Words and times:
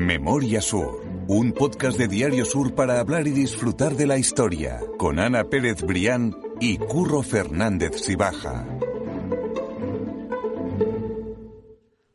Memoria 0.00 0.62
Sur, 0.62 1.02
un 1.28 1.52
podcast 1.52 1.98
de 1.98 2.08
Diario 2.08 2.46
Sur 2.46 2.74
para 2.74 3.00
hablar 3.00 3.26
y 3.26 3.32
disfrutar 3.32 3.92
de 3.96 4.06
la 4.06 4.16
historia, 4.16 4.80
con 4.96 5.18
Ana 5.18 5.44
Pérez 5.44 5.82
Brián 5.82 6.34
y 6.58 6.78
Curro 6.78 7.22
Fernández 7.22 8.00
Sibaja. 8.00 8.64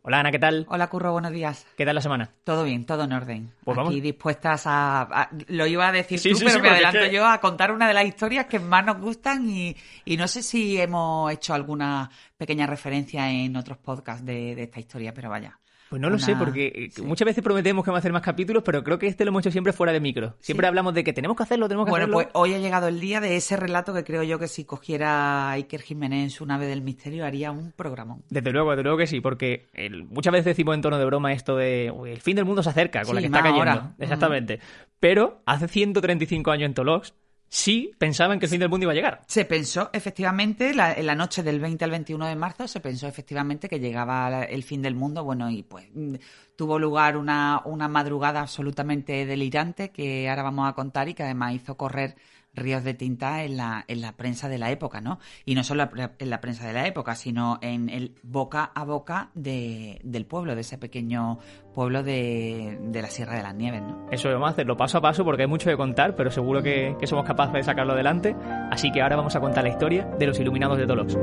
Hola 0.02 0.20
Ana, 0.22 0.32
¿qué 0.32 0.40
tal? 0.40 0.66
Hola 0.68 0.88
Curro, 0.88 1.12
buenos 1.12 1.32
días. 1.32 1.68
¿Qué 1.78 1.86
tal 1.86 1.94
la 1.94 2.02
semana? 2.02 2.32
Todo 2.44 2.64
bien, 2.64 2.88
todo 2.88 3.04
en 3.04 3.14
orden. 3.14 3.52
Pues 3.64 3.78
vamos. 3.78 3.92
Aquí 3.92 4.02
dispuestas 4.02 4.66
a, 4.66 5.02
a- 5.04 5.30
Lo 5.50 5.68
iba 5.68 5.88
a 5.88 5.92
decir 5.92 6.18
Sí, 6.18 6.32
tú, 6.32 6.38
sí, 6.38 6.44
pero 6.46 6.56
sí, 6.56 6.62
me 6.62 6.68
es 6.70 6.74
adelanto 6.74 7.00
que- 7.02 7.12
yo 7.12 7.28
a 7.28 7.40
contar 7.40 7.72
una 7.72 7.88
de 7.88 7.94
las 7.94 8.06
historias 8.06 8.48
que 8.48 8.58
más 8.60 8.84
nos 8.84 9.00
gustan 9.00 9.48
y, 9.48 9.76
y 10.06 10.18
no 10.18 10.28
sé 10.28 10.42
si 10.42 10.82
hemos 10.82 11.32
hecho 11.32 11.54
alguna 11.54 12.10
pequeña 12.36 12.66
referencia 12.66 13.30
en 13.30 13.56
otros 13.56 13.78
podcasts 13.78 14.26
de, 14.26 14.56
de 14.56 14.64
esta 14.64 14.80
historia, 14.80 15.14
pero 15.14 15.30
vaya. 15.30 15.60
Pues 15.96 16.02
no 16.02 16.10
lo 16.10 16.16
Una- 16.18 16.26
sé, 16.26 16.36
porque 16.36 16.74
eh, 16.76 16.90
sí. 16.92 17.02
muchas 17.04 17.26
veces 17.26 17.42
prometemos 17.42 17.82
que 17.86 17.90
vamos 17.90 18.00
a 18.00 18.02
hacer 18.02 18.12
más 18.12 18.22
capítulos, 18.22 18.64
pero 18.66 18.84
creo 18.84 19.00
que 19.00 19.08
este 19.08 19.24
lo 19.24 19.30
hemos 19.30 19.40
hecho 19.44 19.52
siempre 19.52 19.72
fuera 19.72 19.94
de 19.94 20.02
micro. 20.02 20.36
Siempre 20.42 20.66
Sí. 20.66 20.68
hablamos 20.68 20.94
de 20.94 21.06
que 21.06 21.14
tenemos 21.14 21.38
que 21.38 21.44
hacerlo, 21.44 21.70
tenemos 21.70 21.86
que 21.86 21.92
Bueno, 21.92 22.04
hacerlo. 22.04 22.16
pues 22.18 22.28
hoy 22.34 22.54
ha 22.54 22.58
llegado 22.58 22.90
el 22.90 23.00
día 23.00 23.22
de 23.22 23.38
ese 23.38 23.56
relato 23.56 23.94
que 23.94 24.04
creo 24.04 24.22
yo 24.24 24.38
que 24.38 24.50
si 24.50 24.66
cogiera 24.66 25.52
Iker 25.52 25.82
Jiménez 25.82 26.24
en 26.26 26.30
su 26.32 26.46
nave 26.46 26.68
del 26.68 26.82
misterio 26.82 27.26
haría 27.26 27.52
un 27.52 27.72
programón. 27.72 28.24
Desde 28.30 28.52
luego, 28.52 28.72
desde 28.72 28.84
luego 28.84 28.98
que 28.98 29.08
sí, 29.08 29.22
porque 29.22 29.68
el- 29.74 30.04
muchas 30.04 30.34
veces 30.34 30.48
decimos 30.48 30.76
en 30.76 30.82
tono 30.82 30.98
de 31.00 31.06
broma 31.06 31.32
esto 31.32 31.56
de 31.56 31.94
"Uy, 31.96 32.12
el 32.12 32.20
fin 32.20 32.36
del 32.36 32.44
mundo 32.44 32.62
se 32.62 32.72
acerca 32.72 33.04
con 33.06 33.16
la 33.16 33.22
que 33.22 33.28
está 33.28 33.42
cayendo. 33.42 33.60
ahora. 33.72 33.96
Exactamente. 33.98 34.60
Pero 35.00 35.42
hace 35.46 35.70
135 35.70 36.52
años 36.52 36.66
en 36.68 36.74
Tolox 36.74 37.14
sí 37.56 37.92
pensaban 37.98 38.38
que 38.38 38.48
el 38.48 38.50
fin 38.50 38.60
del 38.60 38.68
mundo 38.70 38.84
iba 38.84 38.92
a 38.92 38.96
llegar. 38.96 39.22
Se 39.28 39.46
pensó, 39.46 39.90
efectivamente, 39.94 40.74
la- 40.74 40.94
en 40.94 41.06
la 41.06 41.16
noche 41.16 41.42
del 41.42 41.60
20 41.62 41.86
al 41.86 41.92
21 41.92 42.26
de 42.28 42.36
marzo, 42.36 42.68
se 42.68 42.82
pensó 42.82 43.08
efectivamente 43.08 43.70
que 43.70 43.80
llegaba 43.80 44.44
el 44.44 44.64
fin 44.64 44.82
del 44.82 44.96
mundo. 44.96 45.24
Bueno, 45.24 45.50
y 45.50 45.64
pues 45.64 45.88
mm, 45.94 46.16
tuvo 46.58 46.78
lugar 46.80 47.16
una, 47.16 47.62
una 47.64 47.88
madrugada 47.88 48.42
absolutamente 48.42 49.26
delirante 49.26 49.90
que 49.90 50.30
ahora 50.30 50.44
vamos 50.44 50.68
a 50.70 50.74
contar 50.74 51.08
y 51.08 51.14
que 51.14 51.24
además 51.24 51.54
hizo 51.54 51.78
correr 51.78 52.16
ríos 52.56 52.84
de 52.84 52.94
tinta 52.94 53.44
en 53.44 53.58
la, 53.58 53.86
en 53.88 54.02
la 54.02 54.14
prensa 54.14 54.50
de 54.50 54.58
la 54.58 54.72
época, 54.72 55.02
¿no? 55.02 55.20
Y 55.46 55.56
no 55.56 55.64
solo 55.64 55.88
en 56.20 56.30
la 56.30 56.42
prensa 56.42 56.66
de 56.68 56.74
la 56.74 56.88
época, 56.88 57.16
sino 57.16 57.60
en 57.62 57.90
el 57.90 58.16
boca 58.24 58.72
a 58.74 58.84
boca 58.86 59.30
de- 59.36 60.00
del 60.04 60.26
pueblo, 60.26 60.56
de 60.56 60.62
ese 60.62 60.78
pequeño 60.78 61.40
pueblo 61.74 62.04
de, 62.04 62.78
de 62.82 63.02
la 63.02 63.10
Sierra 63.10 63.36
de 63.36 63.44
las 63.44 63.54
Nieves, 63.56 63.82
¿no? 63.82 64.08
Eso 64.12 64.30
vamos 64.30 64.48
a 64.48 64.52
hacerlo 64.52 64.78
paso 64.78 64.98
a 64.98 65.02
paso 65.02 65.24
porque 65.26 65.44
hay 65.44 65.48
mucho 65.50 65.70
que 65.70 65.76
contar, 65.78 66.16
pero 66.16 66.32
seguro 66.32 66.64
que, 66.64 66.96
que 67.00 67.08
somos 67.08 67.26
capaces 67.26 67.54
de 67.54 67.64
sacarlo 67.64 67.94
adelante. 67.94 68.36
Así 68.72 68.92
que 68.92 69.02
ahora 69.02 69.16
vamos 69.18 69.36
a 69.36 69.40
contar 69.40 69.64
la 69.64 69.70
historia 69.72 70.06
de 70.18 70.26
los 70.28 70.40
iluminados 70.40 70.78
de 70.78 70.88
Tolox. 70.88 71.18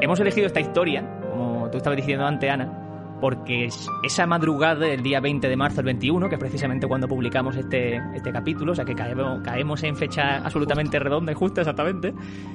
Hemos 0.00 0.18
elegido 0.18 0.46
esta 0.46 0.60
historia, 0.60 1.04
como 1.30 1.68
tú 1.70 1.76
estabas 1.76 1.96
diciendo 1.96 2.24
antes, 2.26 2.50
Ana, 2.50 2.79
porque 3.20 3.66
es- 3.66 3.88
esa 4.02 4.26
madrugada 4.26 4.86
del 4.86 5.02
día 5.02 5.20
20 5.20 5.48
de 5.48 5.56
marzo 5.56 5.80
al 5.80 5.86
21, 5.86 6.28
que 6.28 6.34
es 6.36 6.40
precisamente 6.40 6.86
cuando 6.86 7.06
publicamos 7.08 7.56
este, 7.56 7.96
este 8.14 8.32
capítulo, 8.32 8.72
o 8.72 8.74
sea 8.74 8.84
que 8.84 8.94
caemos, 8.94 9.40
caemos 9.42 9.82
en 9.82 9.96
fecha 9.96 10.36
absolutamente 10.38 10.98
redonda 10.98 11.32
y 11.32 11.34
justa, 11.34 11.60
exactamente, 11.60 12.12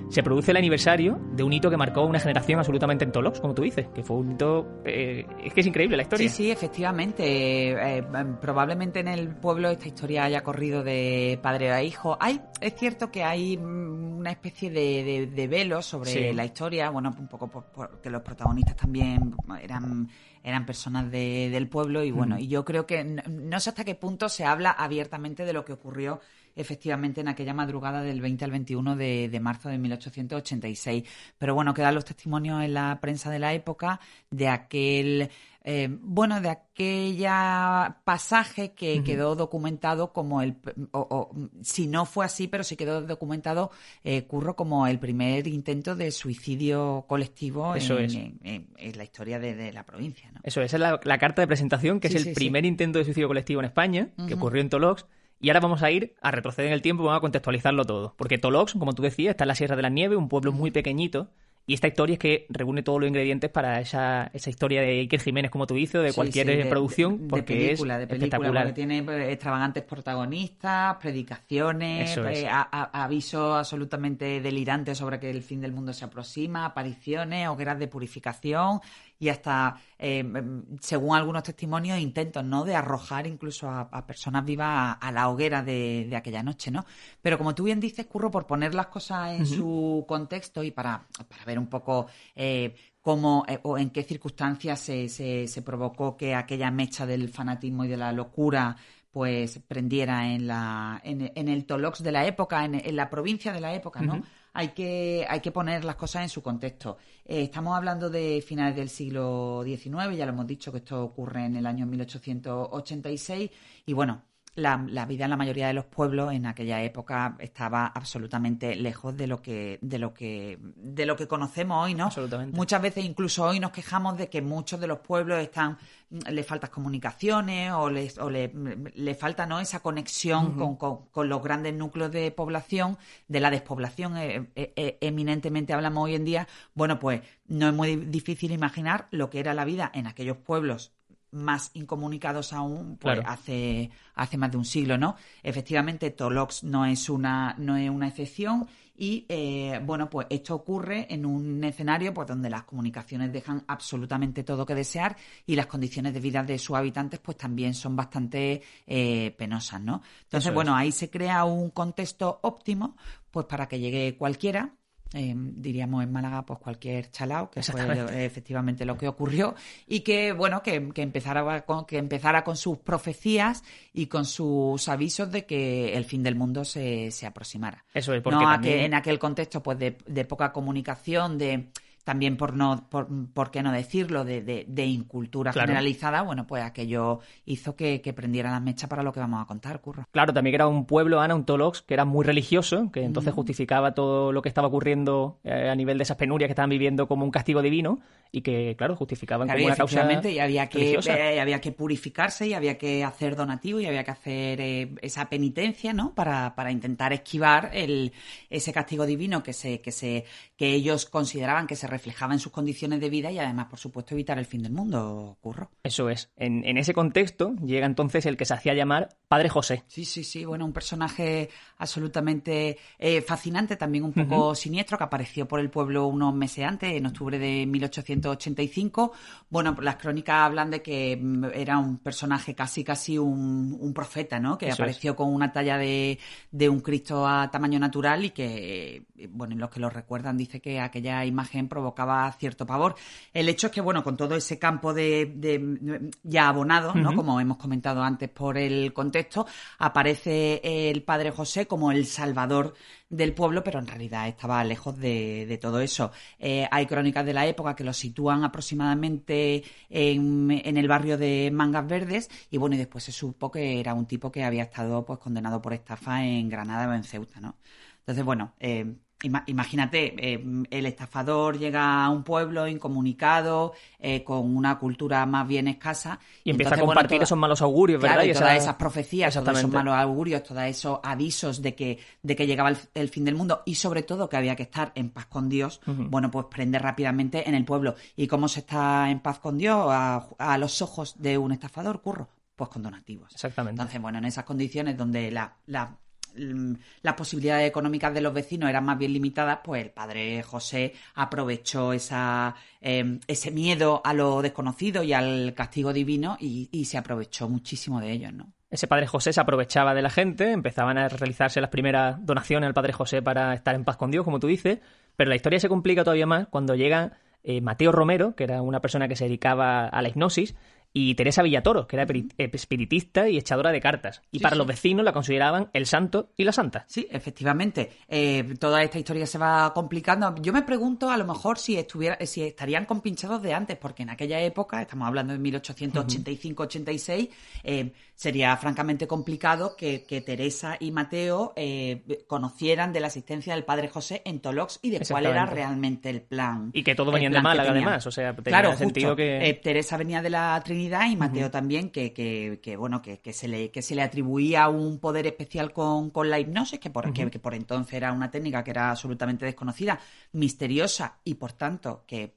se 0.10 0.24
produce 0.24 0.52
el 0.52 0.58
aniversario 0.58 1.20
de 1.34 1.44
un 1.44 1.54
hito 1.54 1.70
que 1.70 1.78
marcó 1.78 2.04
una 2.06 2.20
generación 2.20 2.60
absolutamente 2.60 3.06
en 3.06 3.12
Tolox, 3.12 3.40
como 3.40 3.54
tú 3.54 3.62
dices, 3.64 3.88
que 3.94 4.04
fue 4.04 4.18
un 4.18 4.32
hito... 4.34 4.82
eh, 4.86 5.26
es 5.44 5.54
que 5.54 5.62
es 5.62 5.68
increíble 5.68 5.98
la 5.98 6.04
historia. 6.04 6.28
Sí, 6.30 6.36
sí, 6.46 6.52
efectivamente. 6.52 7.24
Eh, 7.26 8.00
eh, 8.00 8.04
probablemente 8.42 9.00
en 9.00 9.08
el 9.08 9.30
pueblo 9.36 9.70
esta 9.70 9.88
historia 9.88 10.24
haya 10.26 10.42
corrido 10.42 10.84
de 10.84 11.40
padre 11.42 11.72
a 11.72 11.84
hijo. 11.84 12.18
Hay, 12.20 12.42
es 12.62 12.76
cierto 12.76 13.12
que 13.12 13.24
hay 13.24 13.58
mm, 13.58 14.18
una 14.20 14.32
especie 14.32 14.70
de, 14.70 15.04
de- 15.04 15.28
de 15.28 15.48
velo 15.48 15.82
sobre 15.82 16.10
Sí. 16.12 16.34
la 16.34 16.46
historia, 16.46 16.90
bueno, 16.90 17.14
un 17.18 17.28
poco 17.28 17.48
por- 17.50 17.66
porque 17.66 18.10
los 18.10 18.22
protagonistas 18.22 18.76
también 18.76 19.34
eran 19.62 20.08
eran 20.46 20.66
personas 20.66 21.12
de- 21.12 21.50
del 21.52 21.68
pueblo 21.68 22.04
y 22.04 22.12
bueno, 22.12 22.36
Mm. 22.36 22.40
y 22.40 22.48
yo 22.48 22.64
creo 22.64 22.86
que 22.86 23.04
no, 23.04 23.22
no 23.28 23.60
sé 23.60 23.70
hasta 23.72 23.84
qué 23.84 23.96
punto 23.96 24.30
se 24.30 24.46
habla 24.46 24.70
abiertamente 24.72 25.44
de 25.44 25.54
lo 25.54 25.66
que 25.66 25.74
ocurrió 25.74 26.22
efectivamente 26.56 27.22
en 27.22 27.28
aquella 27.28 27.54
madrugada 27.54 28.02
del 28.02 28.22
20 28.22 28.46
al 28.46 28.52
21 28.52 28.96
de, 28.96 29.30
de 29.30 29.40
marzo 29.40 29.70
de 29.70 29.78
1886. 29.78 31.04
Pero 31.38 31.56
bueno, 31.56 31.74
quedan 31.74 31.96
los 31.96 32.06
testimonios 32.06 32.64
en 32.64 32.74
la 32.74 33.00
prensa 33.02 33.30
de 33.30 33.40
la 33.40 33.54
época 33.54 34.00
de 34.32 34.48
aquel, 34.48 35.30
eh, 35.64 35.90
bueno, 36.02 36.40
de 36.42 36.50
aquella 36.50 37.98
pasaje 38.04 38.74
que 38.74 39.04
quedó 39.04 39.36
documentado 39.36 40.14
como 40.14 40.42
el, 40.42 40.56
o, 40.92 41.00
o, 41.00 41.36
si 41.62 41.88
no 41.88 42.06
fue 42.06 42.26
así, 42.26 42.48
pero 42.48 42.64
sí 42.64 42.76
quedó 42.76 43.02
documentado, 43.02 43.72
eh, 44.04 44.24
Curro, 44.24 44.56
como 44.56 44.88
el 44.88 45.00
primer 45.00 45.48
intento 45.48 45.96
de 45.96 46.12
suicidio 46.12 47.06
colectivo 47.08 47.76
Eso 47.76 47.98
en, 47.98 48.06
es. 48.06 48.16
en- 48.16 48.40
en- 48.44 48.68
en 48.78 48.98
la 48.98 49.04
historia 49.04 49.40
de, 49.40 49.56
de 49.56 49.74
la 49.74 49.84
provincia. 49.86 50.30
¿no? 50.34 50.40
Eso, 50.44 50.62
esa 50.62 50.78
es 50.78 50.82
la, 50.82 51.00
la 51.04 51.18
carta 51.18 51.42
de 51.42 51.48
presentación, 51.48 52.00
que 52.00 52.10
Sí, 52.10 52.18
es 52.18 52.26
el 52.28 52.30
sí. 52.30 52.36
primer 52.36 52.66
intento 52.66 53.00
de 53.00 53.06
suicidio 53.06 53.28
colectivo 53.28 53.60
en 53.62 53.66
España, 53.66 54.10
que 54.28 54.34
ocurrió 54.36 54.62
en 54.62 54.70
Tolox. 54.70 55.06
Y 55.46 55.50
ahora 55.50 55.60
vamos 55.60 55.84
a 55.84 55.92
ir 55.92 56.16
a 56.24 56.32
retroceder 56.32 56.70
en 56.70 56.74
el 56.74 56.82
tiempo 56.82 57.04
y 57.04 57.06
vamos 57.06 57.20
a 57.20 57.22
contextualizarlo 57.22 57.86
todo. 57.86 58.16
Porque 58.18 58.40
Tolox, 58.40 58.74
como 58.74 58.94
tú 58.94 59.04
decías, 59.04 59.30
está 59.30 59.44
en 59.44 59.50
la 59.50 59.54
Sierra 59.54 59.76
de 59.76 59.84
la 59.84 59.90
Nieve, 59.90 60.16
un 60.16 60.28
pueblo 60.28 60.52
muy 60.52 60.72
pequeñito. 60.72 61.30
Y 61.68 61.76
esta 61.76 61.88
historia 61.88 62.14
es 62.14 62.20
que 62.20 62.48
reúne 62.50 62.82
todos 62.82 63.00
los 63.00 63.08
ingredientes 63.08 63.52
para 63.52 63.80
esa, 63.80 64.32
esa 64.34 64.50
historia 64.50 64.82
de 64.82 65.00
Iker 65.02 65.20
Jiménez, 65.22 65.52
como 65.52 65.68
tú 65.68 65.76
dices, 65.76 66.02
de 66.02 66.10
Sí, 66.10 66.16
cualquier 66.16 66.48
sí, 66.48 66.56
de- 66.56 66.66
producción, 66.66 67.22
de, 67.24 67.28
porque 67.28 67.54
de 67.54 67.60
película, 67.68 67.94
es 67.96 68.00
de 68.02 68.08
película, 68.08 68.26
espectacular. 68.26 68.64
porque 68.64 68.74
tiene 68.76 68.98
eh, 69.00 69.32
extravagantes 69.34 69.84
protagonistas, 69.84 70.96
predicaciones, 70.98 72.18
eh, 72.18 72.48
avisos 72.50 73.56
absolutamente 73.58 74.42
delirantes 74.42 74.98
sobre 74.98 75.20
que 75.20 75.30
el 75.30 75.42
fin 75.44 75.62
del 75.62 75.72
mundo 75.74 75.94
se 75.94 76.06
aproxima, 76.06 76.66
apariciones, 76.66 77.48
hogueras 77.50 77.78
de 77.80 77.88
purificación 77.88 78.80
y 79.20 79.30
hasta, 79.30 79.76
eh, 79.98 80.24
mm, 80.24 80.78
según 80.82 81.16
algunos 81.16 81.44
testimonios, 81.44 82.00
intentos 82.00 82.44
¿no? 82.44 82.64
de 82.64 82.76
arrojar 82.76 83.28
incluso 83.28 83.70
a, 83.70 83.82
a 83.82 84.06
personas 84.06 84.46
vivas 84.46 84.68
a, 84.68 84.94
a 84.94 85.12
la 85.12 85.30
hoguera 85.30 85.64
de, 85.64 86.08
de 86.10 86.16
aquella 86.16 86.44
noche, 86.44 86.72
¿no? 86.72 86.86
Pero 87.22 87.38
como 87.38 87.56
tú 87.56 87.64
bien 87.64 87.80
dices, 87.80 88.06
Curro, 88.08 88.32
por 88.32 88.46
poner 88.46 88.74
las 88.76 88.88
cosas 88.88 89.40
en 89.40 89.46
su 89.46 90.06
contexto 90.08 90.64
y 90.64 90.72
para, 90.72 91.08
para 91.28 91.46
ver 91.46 91.60
un 91.60 91.68
poco 91.68 92.08
eh, 92.36 92.76
cómo 93.02 93.46
eh, 93.48 93.60
o 93.64 93.78
en 93.78 93.90
qué 93.92 94.04
circunstancias 94.04 94.80
se, 94.80 95.10
se, 95.10 95.48
se 95.48 95.62
provocó 95.62 96.18
que 96.18 96.36
aquella 96.36 96.72
mecha 96.72 97.06
del 97.06 97.30
fanatismo 97.30 97.86
y 97.86 97.88
de 97.88 97.98
la 97.98 98.12
locura 98.12 98.76
pues 99.12 99.60
prendiera 99.66 100.28
en 100.34 100.48
la 100.48 101.00
en, 101.04 101.32
en 101.36 101.48
el 101.48 101.66
Tolox 101.66 102.04
de 102.04 102.12
la 102.12 102.26
época, 102.26 102.66
en, 102.66 102.76
en 102.76 102.96
la 102.98 103.10
provincia 103.10 103.54
de 103.54 103.62
la 103.62 103.74
época, 103.74 104.02
¿no? 104.02 104.22
Hay 104.58 104.70
que, 104.70 105.26
hay 105.30 105.42
que 105.42 105.52
poner 105.52 105.84
las 105.84 105.98
cosas 105.98 106.24
en 106.24 106.30
su 106.30 106.42
contexto. 106.42 106.98
Eh, 107.26 107.44
estamos 107.44 107.76
hablando 107.76 108.10
de 108.10 108.42
finales 108.42 108.78
del 108.78 108.88
siglo 108.88 109.64
XIX, 109.66 110.16
ya 110.16 110.26
lo 110.26 110.32
hemos 110.32 110.48
dicho 110.48 110.72
que 110.72 110.78
esto 110.78 111.04
ocurre 111.04 111.44
en 111.46 111.58
el 111.58 111.66
año 111.66 111.86
1886, 111.86 113.52
y 113.86 113.94
bueno, 113.94 114.24
la, 114.56 114.84
la 114.90 115.06
vida 115.06 115.26
en 115.26 115.32
la 115.32 115.38
mayoría 115.38 115.68
de 115.68 115.74
los 115.74 115.86
pueblos 115.86 116.32
en 116.34 116.46
aquella 116.46 116.82
época 116.82 117.36
estaba 117.40 117.88
absolutamente 117.88 118.76
lejos 118.76 119.16
de 119.18 119.28
lo 119.28 119.42
que, 119.42 119.80
de 119.82 120.00
lo 120.00 120.14
que, 120.14 120.58
de 120.62 121.06
lo 121.06 121.16
que 121.18 121.28
conocemos 121.28 121.84
hoy, 121.86 121.94
¿no? 121.94 122.06
Absolutamente. 122.06 122.56
Muchas 122.56 122.82
veces 122.82 123.04
incluso 123.04 123.44
hoy 123.44 123.60
nos 123.60 123.72
quejamos 123.72 124.18
de 124.18 124.30
que 124.30 124.42
muchos 124.42 124.80
de 124.80 124.88
los 124.88 125.00
pueblos 125.00 125.40
están, 125.40 125.78
le 126.10 126.44
faltan 126.44 126.70
comunicaciones 126.72 127.72
o, 127.74 127.90
les, 127.90 128.18
o 128.18 128.30
le, 128.30 128.52
le 128.96 129.16
falta 129.16 129.46
¿no? 129.46 129.60
esa 129.60 129.82
conexión 129.82 130.54
con, 130.58 130.78
con- 130.78 131.06
con 131.12 131.28
los 131.28 131.44
grandes 131.44 131.74
núcleos 131.74 132.12
de 132.12 132.32
población, 132.32 132.98
de 133.28 133.40
la 133.42 133.50
despoblación 133.52 134.16
eh, 134.18 134.50
eh, 134.56 134.74
eh, 134.76 134.98
eminentemente 135.02 135.74
hablamos 135.74 136.06
hoy 136.06 136.16
en 136.16 136.24
día. 136.26 136.48
Bueno, 136.74 136.98
pues 137.00 137.22
no 137.48 137.68
es 137.68 137.74
muy 137.74 137.96
difícil 137.98 138.52
imaginar 138.52 139.08
lo 139.12 139.30
que 139.30 139.40
era 139.40 139.54
la 139.54 139.66
vida 139.66 139.92
en 139.94 140.08
aquellos 140.08 140.38
pueblos 140.38 140.94
más 141.36 141.70
incomunicados 141.76 142.54
aún 142.54 142.98
pues, 142.98 143.20
Claro. 143.20 143.30
hace, 143.30 143.92
hace 144.16 144.38
más 144.38 144.52
de 144.52 144.58
un 144.58 144.66
siglo, 144.66 144.98
¿no? 144.98 145.16
Efectivamente, 145.44 146.10
Tolox 146.12 146.64
no 146.64 146.86
es 146.86 147.10
una, 147.10 147.54
no 147.60 147.78
es 147.78 147.90
una 147.90 148.08
excepción 148.08 148.68
y, 148.98 149.26
eh, 149.28 149.82
bueno, 149.84 150.10
pues 150.10 150.28
esto 150.30 150.56
ocurre 150.56 151.06
en 151.14 151.26
un 151.26 151.62
escenario 151.66 152.14
pues, 152.14 152.28
donde 152.28 152.50
las 152.50 152.64
comunicaciones 152.64 153.32
dejan 153.34 153.64
absolutamente 153.68 154.44
todo 154.46 154.66
que 154.66 154.74
desear 154.74 155.18
y 155.46 155.56
las 155.56 155.66
condiciones 155.66 156.14
de 156.14 156.22
vida 156.22 156.42
de 156.44 156.58
sus 156.58 156.78
habitantes 156.78 157.20
pues 157.20 157.36
también 157.38 157.74
son 157.74 157.96
bastante 157.96 158.62
eh, 158.88 159.36
penosas, 159.38 159.82
¿no? 159.82 159.96
Entonces, 160.24 160.46
Eso 160.46 160.50
es. 160.50 160.56
bueno, 160.56 160.74
ahí 160.76 160.92
se 160.94 161.10
crea 161.10 161.44
un 161.44 161.72
contexto 161.72 162.40
óptimo 162.44 162.96
pues 163.32 163.46
para 163.48 163.68
que 163.68 163.80
llegue 163.80 164.16
cualquiera 164.18 164.74
eh, 165.16 165.34
diríamos 165.36 166.04
en 166.04 166.12
Málaga, 166.12 166.46
pues 166.46 166.60
cualquier 166.60 167.10
chalao, 167.10 167.50
que 167.50 167.64
fue 167.64 168.26
efectivamente 168.26 168.86
lo 168.86 168.98
que 168.98 169.08
ocurrió, 169.08 169.56
y 169.88 170.02
que, 170.02 170.34
bueno, 170.34 170.62
que, 170.62 170.90
que 170.90 171.02
empezara 171.02 171.66
con, 171.66 171.86
que 171.86 171.98
empezara 171.98 172.44
con 172.44 172.58
sus 172.58 172.78
profecías 172.78 173.64
y 173.94 174.08
con 174.08 174.26
sus 174.26 174.88
avisos 174.90 175.32
de 175.32 175.46
que 175.46 175.96
el 175.96 176.06
fin 176.06 176.22
del 176.22 176.36
mundo 176.36 176.66
se, 176.66 177.12
se 177.12 177.26
aproximara. 177.26 177.86
Eso 177.94 178.14
es, 178.14 178.22
porque 178.22 178.40
no 178.40 178.50
a 178.50 178.54
también- 178.54 178.74
que 178.80 178.86
en 178.86 178.94
aquel 178.94 179.18
contexto 179.18 179.64
pues 179.64 179.80
de, 179.80 179.98
de 180.06 180.26
poca 180.26 180.52
comunicación, 180.52 181.38
de 181.38 181.70
también 182.06 182.38
por 182.38 182.56
no, 182.56 182.88
por, 182.88 183.08
por 183.34 183.52
qué 183.52 183.64
no 183.64 183.72
decirlo, 183.72 184.24
de, 184.24 184.42
de, 184.42 184.86
incultura 184.86 185.52
generalizada, 185.52 186.22
bueno, 186.22 186.46
pues 186.46 186.64
aquello 186.64 187.20
hizo 187.46 187.76
que, 187.76 188.00
que 188.00 188.14
prendiera 188.14 188.52
la 188.52 188.60
mecha 188.60 188.88
para 188.88 189.02
lo 189.02 189.12
que 189.12 189.20
vamos 189.20 189.42
a 189.42 189.48
contar, 189.48 189.82
Curro. 189.82 190.06
Claro, 190.12 190.32
también 190.32 190.54
era 190.54 190.68
un 190.68 190.86
pueblo, 190.86 191.20
Ana, 191.20 191.34
un 191.34 191.46
Tolox, 191.46 191.82
que 191.82 191.96
era 191.96 192.06
muy 192.06 192.24
religioso, 192.24 192.92
que 192.92 193.04
entonces 193.04 193.34
mm. 193.34 193.36
justificaba 193.36 193.96
todo 193.96 194.32
lo 194.32 194.44
que 194.44 194.50
estaba 194.50 194.68
ocurriendo 194.68 195.40
eh, 195.44 195.68
a 195.70 195.76
nivel 195.76 195.98
de 195.98 196.04
esas 196.04 196.16
penurias 196.16 196.48
que 196.48 196.52
estaban 196.52 196.70
viviendo 196.70 197.08
como 197.08 197.26
un 197.26 197.32
castigo 197.32 197.64
divino 197.64 198.00
y 198.32 198.42
que, 198.42 198.76
claro, 198.78 198.96
justificaban 198.96 199.48
como 199.48 199.66
una 199.66 199.76
causa 199.76 200.06
y 200.30 200.40
había 200.40 200.68
que 200.68 201.00
eh, 201.06 201.40
había 201.40 201.62
que 201.62 201.72
purificarse 201.72 202.48
y 202.48 202.54
había 202.54 202.78
que 202.78 203.04
hacer 203.04 203.36
donativo 203.36 203.80
y 203.80 203.86
había 203.86 204.04
que 204.04 204.12
hacer 204.12 204.62
eh, 204.62 204.94
esa 205.02 205.30
penitencia, 205.30 205.94
¿no? 205.94 206.14
Para, 206.14 206.54
para 206.54 206.70
intentar 206.72 207.14
esquivar 207.14 207.72
el, 207.74 208.12
ese 208.50 208.74
castigo 208.74 209.06
divino 209.06 209.42
que 209.42 209.54
se 209.54 209.80
que 209.80 209.92
se 209.92 210.26
que 210.58 210.74
ellos 210.74 211.06
consideraban 211.06 211.66
que 211.66 211.78
se 211.78 211.88
reflejaba 211.96 212.34
en 212.34 212.40
sus 212.40 212.52
condiciones 212.52 213.00
de 213.00 213.10
vida 213.10 213.32
y 213.32 213.40
además, 213.40 213.68
por 213.70 213.80
supuesto, 213.80 214.14
evitar 214.14 214.38
el 214.38 214.46
fin 214.46 214.62
del 214.62 214.74
mundo, 214.74 215.38
curro. 215.40 215.72
Eso 215.82 216.10
es. 216.10 216.30
En, 216.36 216.66
en 216.66 216.78
ese 216.78 216.94
contexto 216.94 217.56
llega 217.64 217.86
entonces 217.86 218.26
el 218.26 218.36
que 218.36 218.44
se 218.44 218.54
hacía 218.54 218.74
llamar 218.74 219.16
Padre 219.28 219.50
José. 219.50 219.84
Sí, 219.88 220.06
sí, 220.06 220.24
sí. 220.24 220.46
Bueno, 220.46 220.66
un 220.66 220.74
personaje 220.74 221.50
absolutamente 221.78 222.78
eh, 223.00 223.22
fascinante, 223.22 223.76
también 223.76 224.04
un 224.04 224.14
poco 224.14 224.56
siniestro, 224.56 224.98
que 224.98 225.04
apareció 225.04 225.48
por 225.48 225.60
el 225.60 225.70
pueblo 225.70 226.08
unos 226.08 226.34
meses 226.34 226.66
antes, 226.66 226.94
en 226.94 227.06
octubre 227.06 227.40
de 227.40 227.66
1885. 227.66 229.14
Bueno, 229.50 229.76
las 229.82 229.96
crónicas 229.96 230.36
hablan 230.36 230.72
de 230.72 230.82
que 230.82 231.18
mm, 231.18 231.46
era 231.54 231.78
un 231.78 231.98
personaje 231.98 232.54
casi, 232.54 232.84
casi 232.84 233.18
un, 233.18 233.94
profeta, 233.96 234.40
¿no? 234.40 234.58
Que 234.58 234.72
apareció 234.72 235.16
con 235.16 235.34
una 235.34 235.52
talla 235.52 235.78
de, 235.78 236.20
de 236.52 236.70
un 236.70 236.82
Cristo 236.82 237.28
a 237.28 237.50
tamaño 237.50 237.80
natural 237.80 238.26
y 238.26 238.32
que, 238.32 239.06
bueno, 239.30 239.54
en 239.54 239.60
los 239.60 239.70
que 239.70 239.80
lo 239.80 239.90
recuerdan 239.90 240.38
dice 240.38 240.60
que 240.60 240.80
aquella 240.80 241.26
imagen 241.26 241.68
provocaba 241.86 242.32
cierto 242.32 242.66
pavor. 242.66 242.96
El 243.32 243.48
hecho 243.48 243.68
es 243.68 243.74
que, 243.74 243.82
bueno, 243.82 244.04
con 244.04 244.18
todo 244.18 244.36
ese 244.36 244.58
campo 244.58 244.92
de, 244.92 246.10
ya 246.24 246.48
abonado, 246.48 246.96
¿no? 246.96 247.16
Como 247.16 247.40
hemos 247.40 247.58
comentado 247.58 248.02
antes 248.02 248.30
por 248.30 248.58
el 248.58 248.92
contexto, 248.92 249.46
aparece 249.78 250.62
el 250.64 251.04
padre 251.04 251.30
José 251.30 251.68
como 251.68 251.92
el 251.92 252.08
salvador 252.08 252.74
del 253.08 253.34
pueblo, 253.34 253.64
pero 253.64 253.78
en 253.80 253.86
realidad 253.86 254.28
estaba 254.28 254.64
lejos 254.64 254.98
de, 254.98 255.60
todo 255.62 255.80
eso. 255.80 256.12
Eh, 256.40 256.68
hay 256.72 256.88
crónicas 256.88 257.24
de 257.24 257.34
la 257.34 257.46
época 257.46 257.76
que 257.76 257.84
lo 257.84 257.94
sitúan 257.94 258.44
aproximadamente 258.44 259.64
en, 259.90 260.50
en, 260.52 260.78
el 260.78 260.88
barrio 260.88 261.18
de 261.18 261.52
Mangas 261.54 261.88
Verdes 261.88 262.30
y 262.50 262.58
bueno, 262.58 262.76
y 262.76 262.80
después 262.80 263.04
se 263.04 263.12
supo 263.12 263.52
que 263.52 263.80
era 263.80 263.94
un 263.94 264.08
tipo 264.08 264.32
que 264.32 264.44
había 264.44 264.64
estado 264.64 265.06
pues 265.06 265.20
condenado 265.20 265.62
por 265.62 265.74
estafa 265.74 266.26
en 266.26 266.50
Granada 266.50 266.90
o 266.90 266.94
en 266.94 267.04
Ceuta, 267.04 267.40
¿no? 267.40 267.58
Entonces, 268.00 268.24
bueno, 268.24 268.54
eh, 268.60 268.98
Imagínate, 269.24 270.14
eh, 270.34 270.44
el 270.70 270.86
estafador 270.86 271.58
llega 271.58 272.04
a 272.04 272.10
un 272.10 272.24
pueblo 272.24 272.68
incomunicado, 272.68 273.74
eh, 273.98 274.24
con 274.24 274.56
una 274.56 274.78
cultura 274.78 275.26
más 275.26 275.48
bien 275.48 275.68
escasa. 275.68 276.20
Y, 276.44 276.52
empieza 276.52 276.76
a 276.76 276.80
compartir 276.80 277.24
esos 277.24 277.38
malos 277.38 277.62
augurios, 277.62 278.02
¿verdad? 278.02 278.24
y 278.24 278.34
todas 278.34 278.58
esas 278.58 278.76
profecías, 278.76 279.34
todos 279.34 279.58
esos 279.58 279.72
malos 279.72 279.96
augurios, 279.96 280.44
todos 280.44 280.64
esos 280.64 281.00
avisos 281.02 281.62
de 281.62 281.74
que, 281.74 281.98
de 282.22 282.36
que 282.36 282.46
llegaba 282.46 282.72
el, 282.94 283.10
fin 283.10 283.24
del 283.24 283.36
mundo 283.36 283.64
y 283.66 283.76
sobre 283.76 284.04
todo 284.04 284.28
que 284.30 284.38
había 284.38 284.56
que 284.56 284.64
estar 284.64 284.92
en 284.96 285.10
paz 285.10 285.28
con 285.28 285.50
Dios, 285.50 285.82
bueno, 285.86 286.30
pues 286.30 286.48
prende 286.50 286.78
rápidamente 286.78 287.48
en 287.48 287.56
el 287.56 287.64
pueblo. 287.64 287.96
¿Y 288.16 288.28
cómo 288.28 288.48
se 288.48 288.60
está 288.60 289.10
en 289.10 289.22
paz 289.22 289.40
con 289.40 289.58
Dios 289.58 289.88
a, 289.90 290.58
los 290.60 290.82
ojos 290.82 291.16
de 291.22 291.38
un 291.38 291.54
estafador, 291.54 292.02
curro? 292.02 292.30
Pues 292.56 292.70
con 292.70 292.84
donativos. 292.84 293.34
Exactamente. 293.34 293.82
Entonces, 293.82 294.02
bueno, 294.02 294.18
en 294.18 294.26
esas 294.26 294.46
condiciones 294.46 294.98
donde 294.98 295.32
la, 295.32 295.58
la 295.66 295.98
las 296.36 297.14
posibilidades 297.16 297.68
económicas 297.68 298.14
de 298.14 298.22
los 298.22 298.34
vecinos 298.34 298.70
eran 298.70 298.86
más 298.86 298.98
bien 298.98 299.14
limitadas, 299.14 299.60
pues 299.64 299.84
el 299.84 299.92
padre 299.92 300.44
José 300.44 300.94
aprovechó 301.16 301.94
esa, 301.94 302.56
em, 302.82 303.20
ese 303.28 303.52
miedo 303.52 304.02
a 304.04 304.14
lo 304.14 304.42
desconocido 304.42 305.04
y 305.04 305.14
al 305.14 305.54
castigo 305.54 305.94
divino 305.94 306.38
y, 306.40 306.70
y 306.72 306.86
se 306.86 306.98
aprovechó 306.98 307.50
muchísimo 307.50 308.00
de 308.00 308.12
ellos, 308.12 308.34
¿no? 308.34 308.54
Ese 308.70 308.88
padre 308.88 309.08
José 309.08 309.32
se 309.32 309.40
aprovechaba 309.40 309.94
de 309.94 310.02
la 310.02 310.10
gente, 310.10 310.52
empezaban 310.52 310.98
a 310.98 311.08
realizarse 311.08 311.62
las 311.62 311.70
primeras 311.70 312.26
donaciones 312.26 312.68
al 312.68 312.74
padre 312.74 312.94
José 312.94 313.22
para 313.22 313.54
estar 313.54 313.74
en 313.76 313.86
paz 313.86 313.96
con 313.96 314.12
Dios, 314.12 314.26
como 314.26 314.40
tú 314.40 314.48
dices, 314.48 314.80
pero 315.16 315.30
la 315.30 315.36
historia 315.36 315.60
se 315.60 315.70
complica 315.70 316.04
todavía 316.04 316.26
más 316.26 316.48
cuando 316.48 316.76
llega 316.76 317.14
eh, 317.44 317.62
Mateo 317.62 317.92
Romero, 317.92 318.36
que 318.36 318.44
era 318.44 318.62
una 318.62 318.82
persona 318.82 319.08
que 319.08 319.16
se 319.16 319.26
dedicaba 319.26 319.88
a 319.88 320.02
la 320.02 320.10
hipnosis, 320.10 320.56
y 320.98 321.14
Teresa 321.16 321.44
Villatoro, 321.44 321.88
que 321.88 321.98
era 321.98 322.08
espiritista 322.38 323.28
y 323.28 323.38
echadora 323.38 323.74
de 323.74 323.82
cartas. 323.82 324.22
Y 324.32 324.40
para 324.40 324.56
los 324.56 324.66
vecinos 324.66 325.04
la 325.04 325.12
consideraban 325.12 325.70
el 325.74 325.88
santo 325.88 326.30
y 326.38 326.46
la 326.46 326.54
santa. 326.54 326.86
Sí, 326.88 327.06
efectivamente. 327.12 327.92
Eh, 328.08 328.56
toda 328.58 328.82
esta 328.82 328.98
historia 328.98 329.28
se 329.28 329.38
va 329.38 329.74
complicando. 329.74 330.34
Yo 330.42 330.54
me 330.54 330.62
pregunto 330.62 331.10
a 331.10 331.18
lo 331.18 331.26
mejor 331.26 331.60
si 331.60 331.78
estuviera, 331.78 332.18
si 332.26 332.44
estarían 332.44 332.86
compinchados 332.86 333.42
de 333.42 333.54
antes, 333.54 333.76
porque 333.76 334.04
en 334.04 334.12
aquella 334.12 334.40
época, 334.40 334.82
estamos 334.82 335.06
hablando 335.10 335.34
de 335.34 335.40
1885-86, 335.40 337.30
eh, 337.66 337.92
sería 338.16 338.56
francamente 338.56 339.06
complicado 339.06 339.76
que, 339.76 340.06
Teresa 340.26 340.78
y 340.80 340.92
Mateo 340.92 341.52
eh, 341.58 342.24
conocieran 342.26 342.94
de 342.94 343.02
la 343.02 343.08
asistencia 343.08 343.54
del 343.54 343.66
padre 343.66 343.90
José 343.90 344.22
en 344.24 344.40
Tolox 344.40 344.80
y 344.82 344.92
de 344.92 345.06
cuál 345.06 345.26
era 345.26 345.46
realmente 345.46 346.10
el 346.10 346.22
plan. 346.22 346.70
Y 346.72 346.84
que 346.84 346.96
todo 346.96 347.12
venían 347.12 347.34
de 347.34 347.42
Málaga, 347.42 347.72
además. 347.72 348.08
O 348.08 348.12
sea, 348.12 348.34
tenía 348.34 348.62
claro, 348.62 348.78
sentido 348.78 349.14
que. 349.14 349.60
Teresa 349.62 349.98
venía 349.98 350.22
de 350.22 350.30
la 350.30 350.62
Trinidad 350.64 350.85
y 350.86 351.16
Mateo 351.16 351.52
también, 351.52 351.90
que, 351.90 352.14
que, 352.14 352.78
bueno, 352.78 353.02
que, 353.02 353.20
que, 353.20 353.34
se 353.34 353.48
le, 353.48 353.72
que 353.72 353.82
se 353.82 353.96
le 353.96 354.02
atribuía 354.02 354.70
un 354.70 355.00
poder 355.00 355.28
especial 355.28 355.74
con, 355.74 356.10
con 356.10 356.30
la 356.30 356.40
hipnosis, 356.40 356.80
que 356.80 356.90
por, 356.90 357.12
que, 357.14 357.40
por 357.40 357.54
entonces 357.54 357.94
era 357.94 358.12
una 358.12 358.32
técnica 358.32 358.64
que 358.64 358.72
era 358.72 358.92
absolutamente 358.92 359.46
desconocida, 359.46 360.00
misteriosa 360.34 361.18
y 361.24 361.36
por 361.36 361.54
tanto 361.54 362.04
que, 362.06 362.36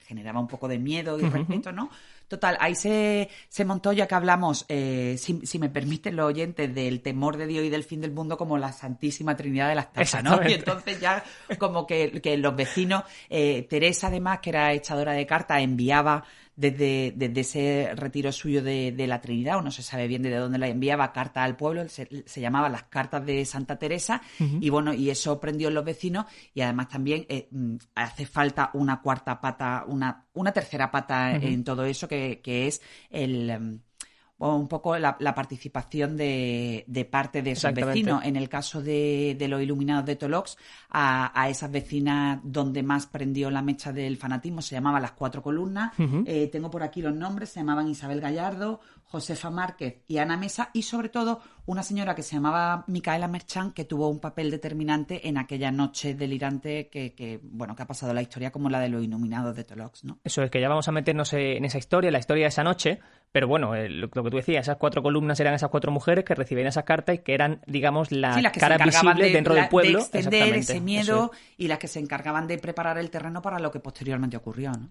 generaba 0.00 0.40
un 0.40 0.48
poco 0.48 0.66
de 0.66 0.76
miedo 0.76 1.20
y 1.20 1.22
respeto, 1.22 1.70
¿no? 1.70 1.88
Total, 2.30 2.56
ahí 2.60 2.76
se, 2.76 3.28
se 3.48 3.64
montó, 3.64 3.92
ya 3.92 4.06
que 4.06 4.14
hablamos, 4.14 4.64
eh, 4.68 5.16
si, 5.18 5.40
si, 5.44 5.58
me 5.58 5.68
permiten 5.68 6.14
los 6.14 6.26
oyentes, 6.26 6.72
del 6.72 7.00
temor 7.00 7.36
de 7.36 7.48
Dios 7.48 7.64
y 7.64 7.70
del 7.70 7.82
fin 7.82 8.00
del 8.00 8.12
mundo 8.12 8.36
como 8.36 8.56
la 8.56 8.72
Santísima 8.72 9.36
Trinidad 9.36 9.68
de 9.68 9.74
las 9.74 9.92
Tasas, 9.92 10.22
¿no? 10.22 10.40
Y 10.48 10.52
entonces 10.52 11.00
ya 11.00 11.24
como 11.58 11.88
que, 11.88 12.20
que 12.20 12.36
los 12.36 12.54
vecinos, 12.54 13.02
eh, 13.28 13.66
Teresa 13.68 14.06
además, 14.06 14.38
que 14.38 14.50
era 14.50 14.72
echadora 14.72 15.12
de 15.12 15.26
cartas, 15.26 15.60
enviaba 15.60 16.22
desde, 16.56 17.12
desde 17.16 17.40
ese 17.40 17.92
retiro 17.94 18.32
suyo 18.32 18.62
de, 18.62 18.92
de, 18.92 19.06
la 19.06 19.20
Trinidad, 19.20 19.58
o 19.58 19.62
no 19.62 19.70
se 19.70 19.82
sabe 19.82 20.06
bien 20.06 20.22
de 20.22 20.34
dónde 20.34 20.58
la 20.58 20.68
enviaba, 20.68 21.12
carta 21.12 21.44
al 21.44 21.56
pueblo, 21.56 21.88
se, 21.88 22.08
se 22.26 22.40
llamaba 22.40 22.68
las 22.68 22.84
cartas 22.84 23.24
de 23.24 23.44
Santa 23.44 23.78
Teresa, 23.78 24.22
y 24.38 24.68
bueno, 24.70 24.92
y 24.94 25.10
eso 25.10 25.40
prendió 25.40 25.68
en 25.68 25.74
los 25.74 25.84
vecinos, 25.84 26.26
y 26.54 26.60
además 26.60 26.88
también 26.88 27.26
eh, 27.28 27.48
mm, 27.50 27.76
hace 27.94 28.26
falta 28.26 28.70
una 28.74 29.00
cuarta 29.00 29.40
pata, 29.40 29.84
una, 29.86 30.26
una 30.32 30.52
tercera 30.52 30.90
pata 30.90 31.34
en 31.36 31.64
todo 31.64 31.84
eso, 31.84 32.08
que, 32.08 32.40
que 32.42 32.66
es 32.66 32.82
el 33.10 33.80
un 34.48 34.68
poco 34.68 34.96
la, 34.98 35.16
participación 35.34 36.16
de, 36.16 36.84
de, 36.86 37.04
parte 37.04 37.42
de 37.42 37.52
esos 37.52 37.74
vecinos. 37.74 38.24
En 38.24 38.36
el 38.36 38.48
caso 38.48 38.82
de, 38.82 39.36
de 39.38 39.48
los 39.48 39.60
iluminados 39.60 40.06
de 40.06 40.16
Tolox, 40.16 40.56
a, 40.88 41.38
a, 41.38 41.48
esas 41.50 41.70
vecinas 41.70 42.40
donde 42.42 42.82
más 42.82 43.06
prendió 43.06 43.50
la 43.50 43.62
mecha 43.62 43.92
del 43.92 44.16
fanatismo 44.16 44.62
se 44.62 44.74
llamaban 44.74 45.02
las 45.02 45.12
cuatro 45.12 45.42
columnas. 45.42 45.92
Eh, 46.24 46.48
tengo 46.50 46.70
por 46.70 46.82
aquí 46.82 47.02
los 47.02 47.14
nombres, 47.14 47.50
se 47.50 47.60
llamaban 47.60 47.88
Isabel 47.88 48.20
Gallardo, 48.20 48.80
Josefa 49.10 49.50
Márquez 49.50 50.02
y 50.06 50.18
Ana 50.18 50.36
Mesa, 50.36 50.70
y 50.72 50.82
sobre 50.82 51.08
todo 51.08 51.40
una 51.66 51.82
señora 51.82 52.14
que 52.14 52.22
se 52.22 52.36
llamaba 52.36 52.84
Micaela 52.86 53.26
Merchán, 53.26 53.72
que 53.72 53.84
tuvo 53.84 54.08
un 54.08 54.20
papel 54.20 54.52
determinante 54.52 55.26
en 55.28 55.36
aquella 55.36 55.72
noche 55.72 56.14
delirante 56.14 56.88
que, 56.88 57.12
que, 57.12 57.40
bueno, 57.42 57.74
que 57.74 57.82
ha 57.82 57.86
pasado 57.88 58.14
la 58.14 58.22
historia 58.22 58.52
como 58.52 58.70
la 58.70 58.78
de 58.78 58.88
los 58.88 59.02
iluminados 59.02 59.56
de 59.56 59.64
Tolox, 59.64 60.04
¿no? 60.04 60.20
Eso 60.22 60.44
es 60.44 60.50
que 60.50 60.60
ya 60.60 60.68
vamos 60.68 60.86
a 60.86 60.92
meternos 60.92 61.32
en 61.32 61.64
esa 61.64 61.78
historia, 61.78 62.12
la 62.12 62.20
historia 62.20 62.44
de 62.44 62.48
esa 62.50 62.62
noche, 62.62 63.00
pero 63.32 63.48
bueno, 63.48 63.74
lo 63.74 64.08
que 64.10 64.30
tú 64.30 64.36
decías, 64.36 64.66
esas 64.66 64.76
cuatro 64.76 65.02
columnas 65.02 65.40
eran 65.40 65.54
esas 65.54 65.70
cuatro 65.70 65.90
mujeres 65.90 66.24
que 66.24 66.36
recibían 66.36 66.68
esas 66.68 66.84
cartas 66.84 67.16
y 67.16 67.18
que 67.18 67.34
eran, 67.34 67.62
digamos, 67.66 68.12
la 68.12 68.40
cara 68.52 68.78
visible 68.78 69.30
dentro 69.30 69.54
del 69.54 69.68
pueblo. 69.68 69.98
De 69.98 70.04
extender 70.04 70.54
ese 70.54 70.80
miedo 70.80 71.32
y 71.56 71.66
las 71.66 71.78
que 71.78 71.88
se 71.88 71.98
encargaban 71.98 72.46
de 72.46 72.58
preparar 72.58 72.96
el 72.96 73.10
terreno 73.10 73.42
para 73.42 73.58
lo 73.58 73.72
que 73.72 73.80
posteriormente 73.80 74.36
ocurrió, 74.36 74.70
¿no? 74.70 74.90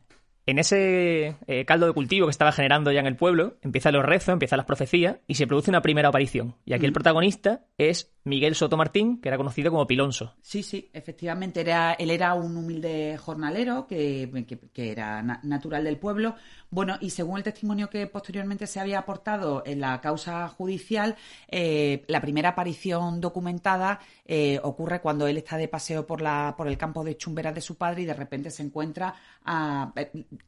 En 0.49 0.57
ese 0.57 1.35
eh, 1.45 1.65
caldo 1.65 1.85
de 1.85 1.93
cultivo 1.93 2.25
que 2.25 2.31
estaba 2.31 2.51
generando 2.51 2.91
ya 2.91 3.01
en 3.01 3.05
el 3.05 3.15
pueblo, 3.15 3.57
empiezan 3.61 3.93
los 3.93 4.03
rezos, 4.03 4.33
empiezan 4.33 4.57
las 4.57 4.65
profecías 4.65 5.17
y 5.27 5.35
se 5.35 5.45
produce 5.45 5.69
una 5.69 5.83
primera 5.83 6.09
aparición. 6.09 6.55
Y 6.65 6.73
aquí 6.73 6.85
el 6.85 6.91
mm. 6.91 6.95
protagonista 6.95 7.65
es 7.77 8.11
Miguel 8.23 8.55
Soto 8.55 8.75
Martín, 8.75 9.21
que 9.21 9.29
era 9.29 9.37
conocido 9.37 9.71
como 9.71 9.85
Pilonso. 9.85 10.33
Sí, 10.41 10.63
sí, 10.63 10.89
efectivamente. 10.91 11.61
Era, 11.61 11.93
él 11.93 12.09
era 12.09 12.33
un 12.33 12.57
humilde 12.57 13.17
jornalero 13.17 13.85
que, 13.87 14.29
era 14.75 15.21
natural 15.21 15.83
del 15.83 15.97
pueblo. 15.97 16.35
Bueno, 16.69 16.97
y 16.99 17.11
según 17.11 17.37
el 17.37 17.43
testimonio 17.43 17.89
que 17.89 18.07
posteriormente 18.07 18.67
se 18.67 18.79
había 18.79 18.99
aportado 18.99 19.63
en 19.65 19.81
la 19.81 20.01
causa 20.01 20.47
judicial, 20.47 21.15
eh, 21.47 22.03
la 22.07 22.21
primera 22.21 22.49
aparición 22.49 23.21
documentada 23.21 23.99
eh, 24.25 24.59
ocurre 24.63 25.01
cuando 25.01 25.27
él 25.27 25.37
está 25.37 25.57
de 25.57 25.67
paseo 25.67 26.05
por, 26.05 26.21
la, 26.21 26.55
por 26.57 26.67
el 26.67 26.77
campo 26.77 27.03
de 27.03 27.17
chumberas 27.17 27.55
de 27.55 27.61
su 27.61 27.75
padre 27.75 28.01
y 28.03 28.05
de 28.05 28.13
repente 28.13 28.51
se 28.51 28.63
encuentra, 28.63 29.15
a, 29.45 29.93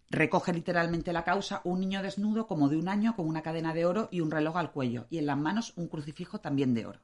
recoge 0.10 0.54
literalmente 0.54 1.14
la 1.14 1.24
causa, 1.24 1.62
un 1.64 1.80
niño 1.80 2.04
desnudo 2.04 2.48
como 2.48 2.70
de 2.70 2.78
un 2.78 2.90
año 2.90 3.16
con 3.16 3.28
una 3.28 3.42
cadena 3.42 3.74
de 3.74 3.86
oro 3.86 4.10
y 4.12 4.22
un 4.22 4.32
reloj 4.32 4.58
al 4.58 4.72
cuello 4.72 5.08
y 5.10 5.18
en 5.18 5.26
las 5.26 5.38
manos 5.38 5.74
un 5.78 5.88
crucifijo 5.88 6.40
también 6.40 6.74
de 6.74 6.86
oro. 6.86 7.00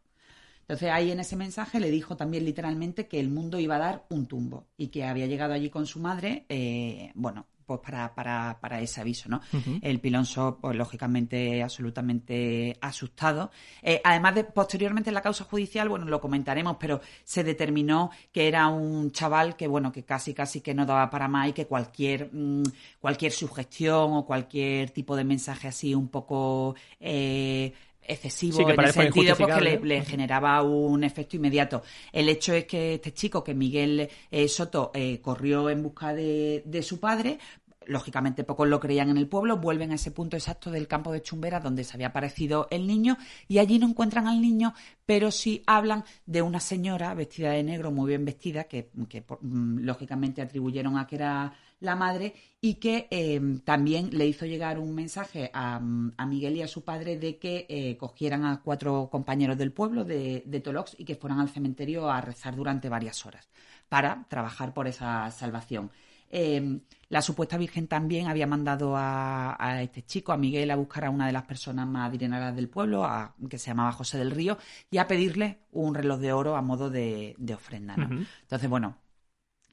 Entonces 0.62 0.90
ahí 0.92 1.12
en 1.12 1.22
ese 1.22 1.38
mensaje 1.38 1.80
le 1.80 1.90
dijo 1.90 2.18
también 2.18 2.44
literalmente 2.44 3.08
que 3.08 3.22
el 3.22 3.30
mundo 3.30 3.58
iba 3.60 3.78
a 3.78 3.80
dar 3.80 4.06
un 4.10 4.28
tumbo 4.28 4.68
y 4.76 4.88
que 4.88 5.06
había 5.06 5.26
llegado 5.26 5.54
allí 5.54 5.70
con 5.70 5.86
su 5.86 6.00
madre, 6.00 6.46
eh, 6.50 7.12
bueno, 7.16 7.48
pues 7.68 7.82
para, 7.82 8.16
para, 8.16 8.58
para 8.62 8.80
ese 8.80 9.02
aviso, 9.02 9.28
¿no? 9.28 9.42
El 9.82 10.00
pilonso, 10.00 10.58
pues 10.62 10.76
lógicamente, 10.76 11.62
absolutamente 11.62 12.78
asustado. 12.80 13.52
Eh, 13.82 14.00
además, 14.06 14.36
de, 14.36 14.46
posteriormente 14.46 15.10
en 15.10 15.14
la 15.14 15.22
causa 15.22 15.44
judicial, 15.44 15.90
bueno, 15.90 16.06
lo 16.06 16.22
comentaremos, 16.22 16.78
pero 16.80 17.02
se 17.26 17.44
determinó 17.44 18.10
que 18.32 18.48
era 18.48 18.68
un 18.68 19.12
chaval 19.12 19.58
que, 19.58 19.68
bueno, 19.68 19.92
que 19.92 20.04
casi, 20.04 20.34
casi 20.34 20.62
que 20.62 20.74
no 20.74 20.86
daba 20.86 21.10
para 21.10 21.28
más 21.28 21.50
y 21.50 21.54
que 21.54 21.68
cualquier, 21.68 22.30
mm, 22.32 22.64
cualquier 23.02 23.34
sugestión 23.34 24.14
o 24.14 24.26
cualquier 24.26 24.92
tipo 24.92 25.18
de 25.18 25.26
mensaje 25.26 25.68
así 25.68 25.94
un 25.94 26.08
poco... 26.08 26.76
Eh, 27.02 27.74
excesivo 28.08 28.70
en 28.70 28.80
el 28.80 28.94
sentido 28.94 29.36
pues, 29.36 29.56
que 29.56 29.62
le, 29.62 29.80
le, 29.80 30.06
generaba 30.06 30.62
un 30.64 31.04
efecto 31.04 31.36
inmediato. 31.36 31.84
El 32.12 32.30
hecho 32.30 32.54
es 32.54 32.66
que 32.66 32.96
este 32.96 33.14
chico, 33.14 33.44
que 33.44 33.54
Miguel 33.54 34.10
eh, 34.32 34.48
Soto, 34.48 34.92
eh, 34.94 35.20
corrió 35.22 35.70
en 35.70 35.84
busca 35.84 36.14
de, 36.14 36.64
de, 36.66 36.82
su 36.82 37.00
padre, 37.00 37.40
lógicamente 37.88 38.44
pocos 38.44 38.68
lo 38.68 38.80
creían 38.80 39.10
en 39.10 39.18
el 39.18 39.28
pueblo, 39.28 39.58
vuelven 39.58 39.92
a 39.92 39.96
ese 39.96 40.12
punto 40.12 40.38
exacto 40.38 40.72
del 40.72 40.88
campo 40.88 41.12
de 41.12 41.22
Chumbera 41.22 41.60
donde 41.60 41.84
se 41.84 41.96
había 41.96 42.08
aparecido 42.08 42.68
el 42.70 42.88
niño 42.88 43.18
y 43.48 43.60
allí 43.60 43.80
no 43.80 43.88
encuentran 43.88 44.28
al 44.28 44.42
niño, 44.42 44.74
pero 45.06 45.32
sí 45.32 45.64
hablan 45.66 46.04
de 46.26 46.42
una 46.42 46.60
señora 46.60 47.14
vestida 47.14 47.52
de 47.52 47.64
negro, 47.64 47.92
muy 47.92 48.10
bien 48.10 48.26
vestida, 48.26 48.66
que, 48.66 48.90
que 49.10 49.22
mm, 49.22 49.80
lógicamente 49.80 50.42
atribuyeron 50.42 50.98
a 50.98 51.08
que 51.08 51.16
era 51.16 51.54
la 51.80 51.96
madre 51.96 52.34
y 52.60 52.76
que 52.76 53.08
eh, 53.12 53.40
también 53.64 54.10
le 54.12 54.28
hizo 54.28 54.46
llegar 54.46 54.80
un 54.80 54.96
mensaje 54.96 55.52
a, 55.54 55.76
a, 55.76 56.26
Miguel 56.26 56.58
y 56.58 56.62
a 56.62 56.68
su 56.68 56.84
padre 56.84 57.18
de 57.18 57.38
que 57.38 57.66
eh, 57.70 57.98
cogieran 57.98 58.46
a 58.46 58.62
cuatro 58.62 59.10
compañeros 59.12 59.58
del 59.58 59.72
pueblo 59.72 60.04
de, 60.04 60.44
de 60.46 60.60
Tolox 60.60 60.96
y 60.98 61.06
que 61.06 61.16
fueran 61.16 61.40
al 61.40 61.50
cementerio 61.50 62.10
a 62.10 62.22
rezar 62.22 62.56
durante 62.56 62.90
varias 62.90 63.26
horas 63.26 63.48
para 63.90 64.26
trabajar 64.28 64.74
por 64.74 64.88
esa 64.88 65.30
salvación. 65.32 65.92
Eh, 66.30 66.80
la 67.10 67.22
supuesta 67.22 67.58
Virgen 67.58 67.88
también 67.88 68.28
había 68.28 68.48
mandado 68.48 68.98
a, 68.98 69.56
a, 69.58 69.82
este 69.82 70.04
chico, 70.04 70.34
a 70.34 70.38
Miguel, 70.38 70.72
a 70.72 70.76
buscar 70.76 71.06
a 71.06 71.10
una 71.10 71.26
de 71.26 71.32
las 71.32 71.44
personas 71.44 71.88
más 71.88 72.10
adineradas 72.10 72.54
del 72.54 72.68
pueblo, 72.68 73.06
a, 73.06 73.34
que 73.50 73.58
se 73.58 73.68
llamaba 73.68 73.94
José 73.94 74.18
del 74.18 74.32
Río, 74.32 74.58
y 74.92 74.98
a 74.98 75.08
pedirle 75.08 75.60
un 75.72 75.96
reloj 75.96 76.20
de 76.20 76.34
oro 76.34 76.58
a 76.58 76.62
modo 76.62 76.90
de, 76.90 77.34
de 77.38 77.54
ofrenda. 77.54 77.96
¿no? 77.96 78.08
Uh 78.08 78.10
-huh. 78.10 78.28
Entonces, 78.42 78.70
bueno, 78.70 78.98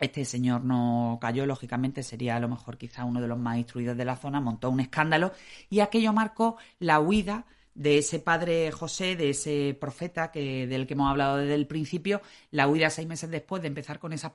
este 0.00 0.24
señor 0.24 0.64
no 0.64 1.18
cayó, 1.20 1.46
lógicamente 1.46 2.02
sería 2.02 2.36
a 2.36 2.40
lo 2.40 2.48
mejor 2.48 2.76
quizá 2.76 3.04
uno 3.04 3.20
de 3.20 3.28
los 3.28 3.38
más 3.38 3.58
instruidos 3.58 3.96
de 3.96 4.04
la 4.04 4.16
zona, 4.16 4.40
montó 4.40 4.70
un 4.70 4.80
escándalo 4.80 5.32
y 5.70 5.80
aquello 5.80 6.12
marcó 6.12 6.56
la 6.78 7.00
huida 7.00 7.46
de 7.74 7.98
ese 7.98 8.20
padre 8.20 8.70
José, 8.70 9.16
de 9.16 9.30
ese 9.30 9.76
profeta 9.80 10.30
que, 10.30 10.66
del 10.66 10.86
que 10.86 10.94
hemos 10.94 11.10
hablado 11.10 11.38
desde 11.38 11.54
el 11.54 11.66
principio, 11.66 12.22
la 12.50 12.68
huida 12.68 12.90
seis 12.90 13.08
meses 13.08 13.30
después 13.30 13.62
de 13.62 13.68
empezar 13.68 13.98
con 13.98 14.12
esas 14.12 14.32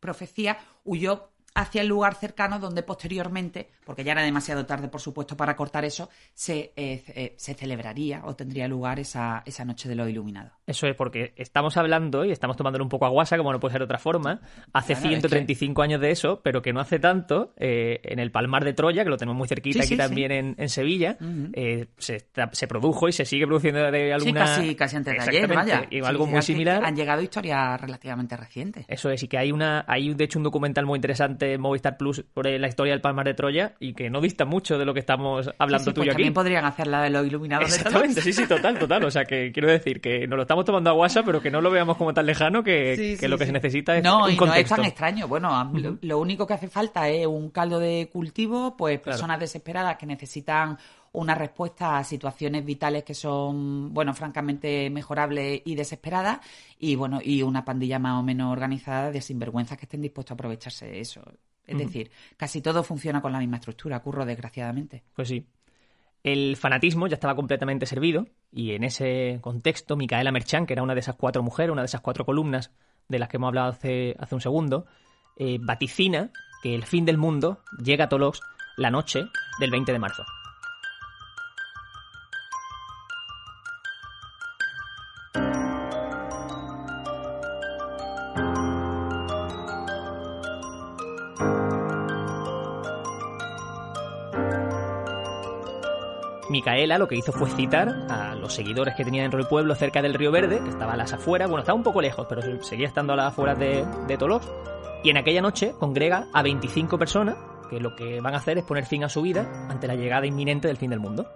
profecías, 0.00 0.56
huyó 0.84 1.28
hacia 1.54 1.82
el 1.82 1.88
lugar 1.88 2.14
cercano 2.14 2.58
donde 2.58 2.82
posteriormente, 2.82 3.68
porque 3.84 4.04
ya 4.04 4.12
era 4.12 4.22
demasiado 4.22 4.64
tarde, 4.64 4.88
por 4.88 5.00
supuesto, 5.00 5.36
para 5.36 5.56
cortar 5.56 5.84
eso, 5.84 6.08
se, 6.32 6.72
eh, 6.76 7.02
eh, 7.08 7.34
se 7.36 7.54
celebraría 7.54 8.22
o 8.24 8.36
tendría 8.36 8.68
lugar 8.68 9.00
esa, 9.00 9.42
esa 9.44 9.64
noche 9.64 9.88
de 9.88 9.96
lo 9.96 10.08
iluminado. 10.08 10.52
Eso 10.66 10.86
es 10.86 10.94
porque 10.94 11.32
estamos 11.36 11.76
hablando 11.76 12.24
y 12.24 12.30
estamos 12.30 12.56
tomándolo 12.56 12.84
un 12.84 12.88
poco 12.88 13.06
a 13.06 13.08
guasa, 13.08 13.36
como 13.36 13.52
no 13.52 13.58
puede 13.58 13.72
ser 13.72 13.80
de 13.80 13.86
otra 13.86 13.98
forma, 13.98 14.40
hace 14.72 14.94
claro, 14.94 15.08
135 15.08 15.72
es 15.72 15.74
que... 15.74 15.90
años 15.90 16.00
de 16.00 16.10
eso, 16.10 16.40
pero 16.42 16.62
que 16.62 16.72
no 16.72 16.80
hace 16.80 16.98
tanto, 16.98 17.54
eh, 17.56 18.00
en 18.04 18.18
el 18.18 18.30
Palmar 18.30 18.64
de 18.64 18.74
Troya, 18.74 19.02
que 19.02 19.10
lo 19.10 19.16
tenemos 19.16 19.36
muy 19.36 19.48
cerquita 19.48 19.80
sí, 19.80 19.86
aquí 19.86 19.94
sí, 19.94 19.96
también 19.96 20.30
sí. 20.30 20.36
En, 20.36 20.54
en, 20.58 20.68
Sevilla, 20.68 21.16
uh 21.20 21.24
-huh. 21.24 21.88
se, 21.96 22.28
se, 22.52 22.66
produjo 22.68 23.08
y 23.08 23.12
se 23.12 23.24
sigue 23.24 23.46
produciendo 23.46 23.90
de 23.90 24.12
alguna... 24.12 24.46
Sí, 24.46 24.60
casi, 24.60 24.74
casi 24.76 24.96
antes 24.96 25.14
de 25.14 25.20
ayer, 25.20 25.48
vaya. 25.48 25.86
Y 25.90 26.04
algo 26.04 26.26
muy 26.26 26.42
similar. 26.42 26.84
Han 26.84 26.94
llegado 26.94 27.22
historias 27.22 27.80
relativamente 27.80 28.36
recientes. 28.36 28.84
Eso 28.88 29.10
es, 29.10 29.22
y 29.22 29.28
que 29.28 29.38
hay, 29.38 29.50
una, 29.50 29.84
hay 29.88 30.14
de 30.14 30.24
hecho 30.24 30.38
un 30.38 30.44
documental 30.44 30.86
muy 30.86 30.98
interesante 30.98 31.47
Movistar 31.56 31.96
Plus 31.96 32.24
sobre 32.34 32.58
la 32.58 32.68
historia 32.68 32.92
del 32.92 33.00
Palmar 33.00 33.26
de 33.26 33.34
Troya 33.34 33.74
y 33.80 33.94
que 33.94 34.10
no 34.10 34.20
dista 34.20 34.44
mucho 34.44 34.78
de 34.78 34.84
lo 34.84 34.92
que 34.92 35.00
estamos 35.00 35.48
hablando 35.58 35.84
sí, 35.84 35.90
sí, 35.90 35.94
tú 35.94 36.00
pues 36.00 36.06
y 36.06 36.08
yo 36.08 36.12
también 36.12 36.28
aquí. 36.28 36.34
podrían 36.34 36.64
hacer 36.64 36.88
la 36.88 37.02
de 37.02 37.10
los 37.10 37.26
iluminados 37.26 37.68
Exactamente, 37.68 38.20
sí, 38.20 38.32
sí, 38.32 38.46
total, 38.46 38.78
total. 38.78 39.04
O 39.04 39.10
sea, 39.10 39.24
que 39.24 39.52
quiero 39.52 39.70
decir 39.70 40.00
que 40.00 40.26
nos 40.26 40.36
lo 40.36 40.42
estamos 40.42 40.64
tomando 40.64 40.90
a 40.90 40.92
guasa, 40.92 41.22
pero 41.22 41.40
que 41.40 41.50
no 41.50 41.60
lo 41.60 41.70
veamos 41.70 41.96
como 41.96 42.12
tan 42.12 42.26
lejano 42.26 42.62
que, 42.62 42.96
sí, 42.96 43.16
que 43.18 43.28
lo 43.28 43.38
que 43.38 43.46
se 43.46 43.52
necesita 43.52 43.96
es 43.96 44.04
no, 44.04 44.24
un 44.24 44.32
y 44.32 44.36
contexto. 44.36 44.76
No, 44.76 44.82
es 44.82 44.82
tan 44.82 44.84
extraño. 44.84 45.28
Bueno, 45.28 45.70
lo, 45.74 45.98
lo, 46.00 46.18
único 46.18 46.46
que 46.46 46.54
hace 46.54 46.68
falta 46.68 47.08
es 47.08 47.26
un 47.26 47.50
caldo 47.50 47.78
de 47.78 48.10
cultivo, 48.12 48.76
pues 48.76 49.00
personas 49.00 49.36
claro. 49.36 49.40
desesperadas 49.40 49.96
que 49.96 50.06
necesitan 50.06 50.76
una 51.18 51.34
respuesta 51.34 51.98
a 51.98 52.04
situaciones 52.04 52.64
vitales 52.64 53.02
que 53.02 53.14
son, 53.14 53.92
bueno, 53.92 54.14
francamente 54.14 54.88
mejorables 54.88 55.62
y 55.64 55.74
desesperadas, 55.74 56.38
y 56.78 56.94
bueno, 56.94 57.20
y 57.22 57.42
una 57.42 57.64
pandilla 57.64 57.98
más 57.98 58.20
o 58.20 58.22
menos 58.22 58.52
organizada 58.52 59.10
de 59.10 59.20
sinvergüenzas 59.20 59.76
que 59.76 59.86
estén 59.86 60.00
dispuestos 60.00 60.32
a 60.32 60.34
aprovecharse 60.34 60.86
de 60.86 61.00
eso. 61.00 61.20
Es 61.66 61.74
uh 61.74 61.78
-huh. 61.78 61.84
decir, 61.84 62.10
casi 62.36 62.62
todo 62.62 62.82
funciona 62.84 63.20
con 63.20 63.32
la 63.32 63.40
misma 63.40 63.56
estructura, 63.56 64.00
curro, 64.00 64.24
desgraciadamente. 64.24 65.02
Pues 65.14 65.28
sí. 65.28 65.44
El 66.22 66.56
fanatismo 66.56 67.06
ya 67.08 67.14
estaba 67.14 67.34
completamente 67.34 67.86
servido 67.86 68.26
y 68.52 68.72
en 68.72 68.84
ese 68.84 69.38
contexto 69.40 69.96
Micaela 69.96 70.32
Merchán, 70.32 70.66
que 70.66 70.72
era 70.74 70.82
una 70.82 70.94
de 70.94 71.00
esas 71.00 71.16
cuatro 71.16 71.42
mujeres, 71.42 71.72
una 71.72 71.82
de 71.82 71.86
esas 71.86 72.00
cuatro 72.00 72.24
columnas 72.24 72.70
de 73.08 73.18
las 73.18 73.28
que 73.28 73.38
hemos 73.38 73.48
hablado 73.48 73.70
hace, 73.70 74.14
hace 74.18 74.34
un 74.34 74.40
segundo, 74.40 74.86
eh, 75.36 75.58
vaticina 75.60 76.30
que 76.62 76.74
el 76.74 76.84
fin 76.84 77.04
del 77.04 77.18
mundo 77.18 77.60
llega 77.82 78.04
a 78.04 78.08
Tolox 78.08 78.40
la 78.76 78.90
noche 78.90 79.24
del 79.60 79.70
20 79.70 79.92
de 79.92 79.98
marzo. 79.98 80.24
Micaela 96.78 96.98
lo 96.98 97.08
que 97.08 97.16
hizo 97.16 97.32
fue 97.32 97.50
citar 97.50 97.88
a 98.08 98.36
los 98.36 98.54
seguidores 98.54 98.94
que 98.94 99.04
tenía 99.04 99.22
dentro 99.22 99.38
del 99.38 99.48
pueblo 99.48 99.74
cerca 99.74 100.00
del 100.00 100.14
Río 100.14 100.30
Verde, 100.30 100.60
que 100.62 100.70
estaba 100.70 100.92
a 100.92 100.96
las 100.96 101.12
afueras, 101.12 101.48
bueno, 101.48 101.62
estaba 101.62 101.76
un 101.76 101.82
poco 101.82 102.00
lejos, 102.00 102.24
pero 102.28 102.62
seguía 102.62 102.86
estando 102.86 103.14
a 103.14 103.16
las 103.16 103.32
afueras 103.32 103.58
de, 103.58 103.84
de 104.06 104.16
Tolox, 104.16 104.46
y 105.02 105.10
en 105.10 105.16
aquella 105.16 105.42
noche 105.42 105.74
congrega 105.76 106.28
a 106.32 106.40
25 106.40 106.96
personas 106.96 107.34
que 107.68 107.80
lo 107.80 107.96
que 107.96 108.20
van 108.20 108.32
a 108.34 108.36
hacer 108.36 108.58
es 108.58 108.64
poner 108.64 108.86
fin 108.86 109.02
a 109.02 109.08
su 109.08 109.22
vida 109.22 109.66
ante 109.68 109.88
la 109.88 109.96
llegada 109.96 110.24
inminente 110.24 110.68
del 110.68 110.76
fin 110.76 110.90
del 110.90 111.00
mundo. 111.00 111.26